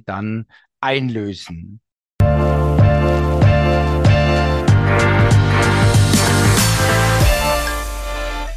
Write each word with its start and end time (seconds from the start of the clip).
dann 0.00 0.46
einlösen. 0.80 1.80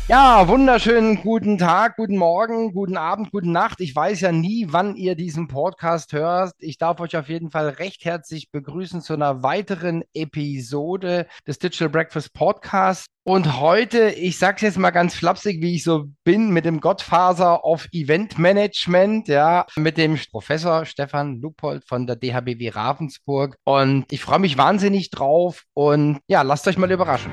Ja, 0.10 0.48
wunderschönen 0.48 1.22
guten 1.22 1.60
Tag, 1.60 1.96
guten 1.96 2.18
Morgen, 2.18 2.74
guten 2.74 2.98
Abend, 2.98 3.32
guten 3.32 3.52
Nacht. 3.52 3.80
Ich 3.80 3.96
weiß 3.96 4.22
ja 4.22 4.32
nie, 4.32 4.66
wann 4.68 4.96
ihr 4.96 5.14
diesen 5.14 5.48
Podcast 5.48 6.14
hört. 6.14 6.54
Ich 6.58 6.80
darf 6.80 7.00
euch 7.00 7.16
auf 7.16 7.30
jeden 7.30 7.52
Fall 7.52 7.70
recht 7.70 8.06
herzlich 8.06 8.50
begrüßen 8.50 9.02
zu 9.02 9.14
einer 9.14 9.44
weiteren 9.44 10.04
Episode 10.16 11.28
des 11.46 11.60
Digital 11.60 11.90
Breakfast 11.90 12.34
Podcast. 12.34 13.06
Und 13.24 13.60
heute, 13.60 14.10
ich 14.10 14.40
sage 14.40 14.56
es 14.56 14.62
jetzt 14.64 14.78
mal 14.80 14.90
ganz 14.90 15.14
flapsig, 15.14 15.62
wie 15.62 15.76
ich 15.76 15.84
so 15.84 16.06
bin, 16.24 16.50
mit 16.50 16.66
dem 16.66 16.80
Gottfaser 16.80 17.64
of 17.64 17.88
Event 17.92 18.40
Management, 18.40 19.28
ja, 19.28 19.68
mit 19.76 20.00
dem 20.00 20.18
Professor 20.32 20.86
Stefan 20.86 21.40
Lupold 21.40 21.86
von 21.86 22.08
der 22.08 22.16
DHBW 22.16 22.70
Ravensburg. 22.70 23.58
Und 23.64 24.06
ich 24.10 24.22
freue 24.22 24.40
mich 24.40 24.58
wahnsinnig 24.58 25.12
drauf 25.12 25.66
und 25.76 26.18
ja, 26.26 26.42
lasst 26.42 26.68
euch 26.68 26.80
mal 26.80 26.92
überraschen. 26.92 27.32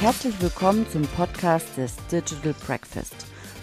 Herzlich 0.00 0.34
willkommen 0.40 0.86
zum 0.90 1.02
Podcast 1.02 1.76
des 1.76 1.94
Digital 2.10 2.54
Breakfast. 2.66 3.14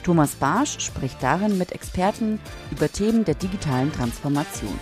Thomas 0.04 0.36
Barsch 0.36 0.80
spricht 0.80 1.24
darin 1.24 1.58
mit 1.58 1.72
Experten 1.72 2.40
über 2.70 2.92
Themen 2.92 3.26
der 3.26 3.34
digitalen 3.34 3.92
Transformation. 3.92 4.78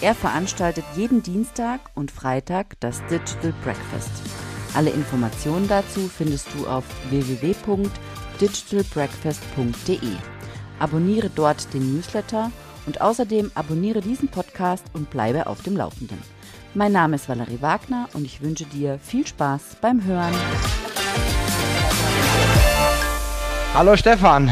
Er 0.00 0.14
veranstaltet 0.14 0.84
jeden 0.94 1.20
Dienstag 1.20 1.80
und 1.96 2.12
Freitag 2.12 2.78
das 2.78 3.00
Digital 3.10 3.52
Breakfast. 3.64 4.12
Alle 4.74 4.90
Informationen 4.90 5.66
dazu 5.66 6.08
findest 6.08 6.46
du 6.54 6.68
auf 6.68 6.84
www.digitalbreakfast.de. 7.10 9.98
Abonniere 10.78 11.30
dort 11.34 11.74
den 11.74 11.96
Newsletter 11.96 12.52
und 12.86 13.00
außerdem 13.00 13.50
abonniere 13.56 14.02
diesen 14.02 14.28
Podcast 14.28 14.84
und 14.92 15.10
bleibe 15.10 15.48
auf 15.48 15.62
dem 15.62 15.76
Laufenden. 15.76 16.22
Mein 16.74 16.92
Name 16.92 17.16
ist 17.16 17.28
Valerie 17.28 17.60
Wagner 17.60 18.08
und 18.14 18.24
ich 18.24 18.40
wünsche 18.40 18.66
dir 18.66 19.00
viel 19.00 19.26
Spaß 19.26 19.78
beim 19.80 20.04
Hören. 20.04 20.32
Hallo 23.74 23.96
Stefan. 23.96 24.50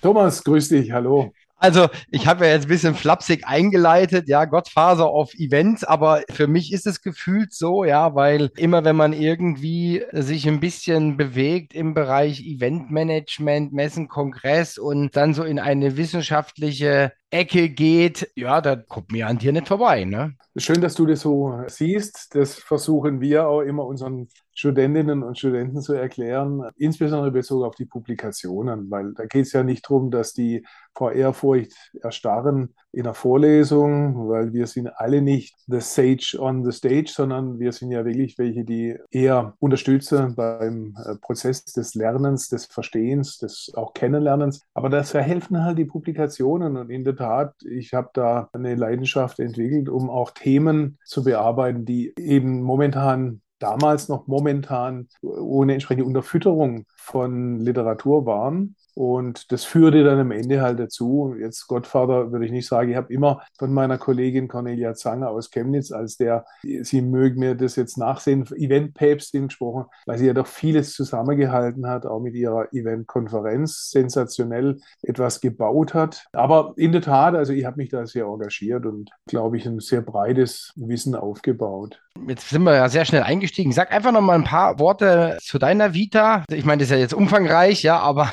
Thomas, 0.00 0.42
grüß 0.42 0.70
dich, 0.70 0.90
hallo. 0.90 1.30
Also, 1.58 1.88
ich 2.10 2.26
habe 2.26 2.46
ja 2.46 2.52
jetzt 2.52 2.64
ein 2.64 2.68
bisschen 2.68 2.94
flapsig 2.94 3.46
eingeleitet, 3.46 4.28
ja, 4.28 4.46
Gottfaser 4.46 5.06
auf 5.06 5.34
Events, 5.34 5.84
aber 5.84 6.22
für 6.30 6.46
mich 6.46 6.72
ist 6.72 6.86
es 6.86 7.02
gefühlt 7.02 7.52
so, 7.52 7.84
ja, 7.84 8.14
weil 8.14 8.50
immer 8.56 8.82
wenn 8.84 8.96
man 8.96 9.12
irgendwie 9.12 10.04
sich 10.12 10.48
ein 10.48 10.60
bisschen 10.60 11.18
bewegt 11.18 11.74
im 11.74 11.92
Bereich 11.92 12.40
Eventmanagement, 12.40 13.74
Messen, 13.74 14.08
Kongress 14.08 14.78
und 14.78 15.16
dann 15.16 15.34
so 15.34 15.44
in 15.44 15.58
eine 15.58 15.98
wissenschaftliche 15.98 17.12
Ecke 17.30 17.70
geht, 17.70 18.30
ja, 18.36 18.60
da 18.60 18.76
kommt 18.76 19.10
mir 19.10 19.26
an 19.26 19.38
dir 19.38 19.52
nicht 19.52 19.68
vorbei, 19.68 20.04
ne? 20.04 20.34
Schön, 20.56 20.80
dass 20.80 20.94
du 20.94 21.06
das 21.06 21.20
so 21.20 21.60
siehst. 21.66 22.34
Das 22.34 22.54
versuchen 22.54 23.20
wir 23.20 23.48
auch 23.48 23.60
immer 23.60 23.84
unseren 23.84 24.28
Studentinnen 24.54 25.22
und 25.22 25.38
Studenten 25.38 25.82
zu 25.82 25.92
erklären, 25.92 26.62
insbesondere 26.76 27.30
bezogen 27.30 27.64
auf 27.64 27.74
die 27.74 27.84
Publikationen, 27.84 28.90
weil 28.90 29.12
da 29.12 29.26
geht 29.26 29.44
es 29.44 29.52
ja 29.52 29.62
nicht 29.62 29.84
darum, 29.84 30.10
dass 30.10 30.32
die 30.32 30.64
vor 30.94 31.12
Ehrfurcht 31.12 31.74
erstarren 32.00 32.74
in 32.90 33.04
der 33.04 33.12
Vorlesung, 33.12 34.30
weil 34.30 34.54
wir 34.54 34.66
sind 34.66 34.88
alle 34.96 35.20
nicht 35.20 35.54
the 35.66 35.80
sage 35.80 36.38
on 36.38 36.64
the 36.64 36.72
stage, 36.72 37.12
sondern 37.14 37.58
wir 37.58 37.72
sind 37.72 37.90
ja 37.90 38.06
wirklich 38.06 38.38
welche, 38.38 38.64
die 38.64 38.96
eher 39.10 39.54
unterstützen 39.58 40.34
beim 40.34 40.96
äh, 41.04 41.16
Prozess 41.16 41.66
des 41.66 41.94
Lernens, 41.94 42.48
des 42.48 42.64
Verstehens, 42.64 43.36
des 43.36 43.70
auch 43.76 43.92
Kennenlernens. 43.92 44.62
Aber 44.72 44.88
das 44.88 45.10
verhelfen 45.10 45.62
halt 45.62 45.76
die 45.76 45.84
Publikationen 45.84 46.78
und 46.78 46.88
in 46.88 47.04
der 47.04 47.12
Tat, 47.16 47.54
ich 47.62 47.94
habe 47.94 48.10
da 48.12 48.48
eine 48.52 48.74
Leidenschaft 48.74 49.38
entwickelt, 49.38 49.88
um 49.88 50.10
auch 50.10 50.30
Themen 50.30 50.98
zu 51.04 51.24
bearbeiten, 51.24 51.84
die 51.84 52.12
eben 52.18 52.62
momentan 52.62 53.42
damals 53.58 54.08
noch 54.08 54.26
momentan 54.26 55.08
ohne 55.22 55.74
entsprechende 55.74 56.04
Unterfütterung 56.04 56.84
von 56.96 57.58
Literatur 57.58 58.26
waren. 58.26 58.76
Und 58.96 59.52
das 59.52 59.64
führte 59.64 60.04
dann 60.04 60.18
am 60.18 60.30
Ende 60.30 60.62
halt 60.62 60.80
dazu. 60.80 61.36
Jetzt 61.38 61.66
Gottvater 61.66 62.32
würde 62.32 62.46
ich 62.46 62.50
nicht 62.50 62.66
sagen. 62.66 62.90
Ich 62.90 62.96
habe 62.96 63.12
immer 63.12 63.42
von 63.58 63.70
meiner 63.70 63.98
Kollegin 63.98 64.48
Cornelia 64.48 64.94
Zanger 64.94 65.28
aus 65.28 65.50
Chemnitz, 65.50 65.92
als 65.92 66.16
der, 66.16 66.46
sie 66.62 67.02
mögen 67.02 67.38
mir 67.38 67.54
das 67.56 67.76
jetzt 67.76 67.98
nachsehen, 67.98 68.46
Eventpäpstin 68.56 69.48
gesprochen, 69.48 69.84
weil 70.06 70.16
sie 70.16 70.26
ja 70.26 70.32
doch 70.32 70.46
vieles 70.46 70.94
zusammengehalten 70.94 71.86
hat, 71.86 72.06
auch 72.06 72.20
mit 72.20 72.34
ihrer 72.34 72.72
Eventkonferenz, 72.72 73.90
sensationell 73.90 74.78
etwas 75.02 75.42
gebaut 75.42 75.92
hat. 75.92 76.24
Aber 76.32 76.72
in 76.76 76.92
der 76.92 77.02
Tat, 77.02 77.34
also 77.34 77.52
ich 77.52 77.66
habe 77.66 77.76
mich 77.76 77.90
da 77.90 78.06
sehr 78.06 78.24
engagiert 78.24 78.86
und 78.86 79.10
glaube 79.26 79.58
ich 79.58 79.66
ein 79.66 79.78
sehr 79.78 80.00
breites 80.00 80.72
Wissen 80.74 81.14
aufgebaut. 81.14 82.00
Jetzt 82.26 82.48
sind 82.48 82.62
wir 82.62 82.74
ja 82.74 82.88
sehr 82.88 83.04
schnell 83.04 83.24
eingestiegen. 83.24 83.72
Sag 83.72 83.92
einfach 83.92 84.12
noch 84.12 84.22
mal 84.22 84.36
ein 84.36 84.44
paar 84.44 84.78
Worte 84.78 85.36
zu 85.42 85.58
deiner 85.58 85.92
Vita. 85.92 86.44
Ich 86.50 86.64
meine, 86.64 86.80
das 86.80 86.88
ist 86.88 86.92
ja 86.92 86.98
jetzt 86.98 87.12
umfangreich, 87.12 87.82
ja, 87.82 87.98
aber 87.98 88.32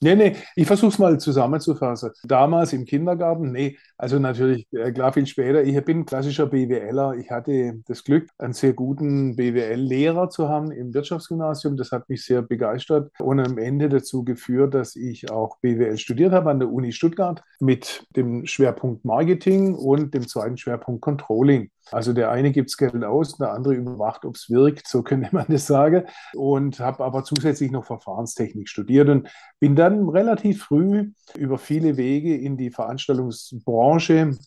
Nee, 0.00 0.14
nee, 0.14 0.36
ich 0.54 0.66
versuche 0.66 0.90
es 0.92 0.98
mal 0.98 1.18
zusammenzufassen. 1.18 2.12
Damals 2.24 2.72
im 2.72 2.84
Kindergarten, 2.84 3.50
nee, 3.50 3.76
also 3.98 4.20
natürlich 4.20 4.68
äh, 4.72 4.92
klar 4.92 5.12
viel 5.12 5.26
später. 5.26 5.64
Ich 5.64 5.84
bin 5.84 6.06
klassischer 6.06 6.46
BWLer. 6.46 7.14
Ich 7.18 7.32
hatte 7.32 7.80
das 7.88 8.04
Glück, 8.04 8.28
einen 8.38 8.52
sehr 8.52 8.72
guten 8.72 9.34
BWL-Lehrer 9.34 10.30
zu 10.30 10.48
haben 10.48 10.70
im 10.70 10.94
Wirtschaftsgymnasium. 10.94 11.76
Das 11.76 11.90
hat 11.90 12.08
mich 12.08 12.24
sehr 12.24 12.42
begeistert 12.42 13.10
und 13.18 13.40
am 13.40 13.58
Ende 13.58 13.88
dazu 13.88 14.24
geführt, 14.24 14.74
dass 14.74 14.94
ich 14.94 15.32
auch 15.32 15.58
BWL 15.62 15.98
studiert 15.98 16.32
habe 16.32 16.50
an 16.50 16.60
der 16.60 16.70
Uni 16.70 16.92
Stuttgart 16.92 17.42
mit 17.58 18.06
dem 18.14 18.46
Schwerpunkt 18.46 19.04
Marketing 19.04 19.74
und 19.74 20.14
dem 20.14 20.28
zweiten 20.28 20.56
Schwerpunkt 20.56 21.02
Controlling. 21.02 21.70
Also 21.90 22.12
der 22.12 22.30
eine 22.30 22.52
gibt 22.52 22.76
Geld 22.76 23.02
aus, 23.02 23.38
der 23.38 23.52
andere 23.52 23.74
überwacht, 23.74 24.26
ob 24.26 24.36
es 24.36 24.50
wirkt, 24.50 24.86
so 24.86 25.02
könnte 25.02 25.30
man 25.32 25.46
das 25.48 25.66
sagen. 25.66 26.04
Und 26.34 26.78
habe 26.78 27.02
aber 27.02 27.24
zusätzlich 27.24 27.72
noch 27.72 27.86
Verfahrenstechnik 27.86 28.68
studiert 28.68 29.08
und 29.08 29.28
bin 29.58 29.74
dann 29.74 30.08
relativ 30.08 30.64
früh 30.64 31.10
über 31.36 31.58
viele 31.58 31.96
Wege 31.96 32.36
in 32.36 32.56
die 32.56 32.70
Veranstaltungsbranche 32.70 33.87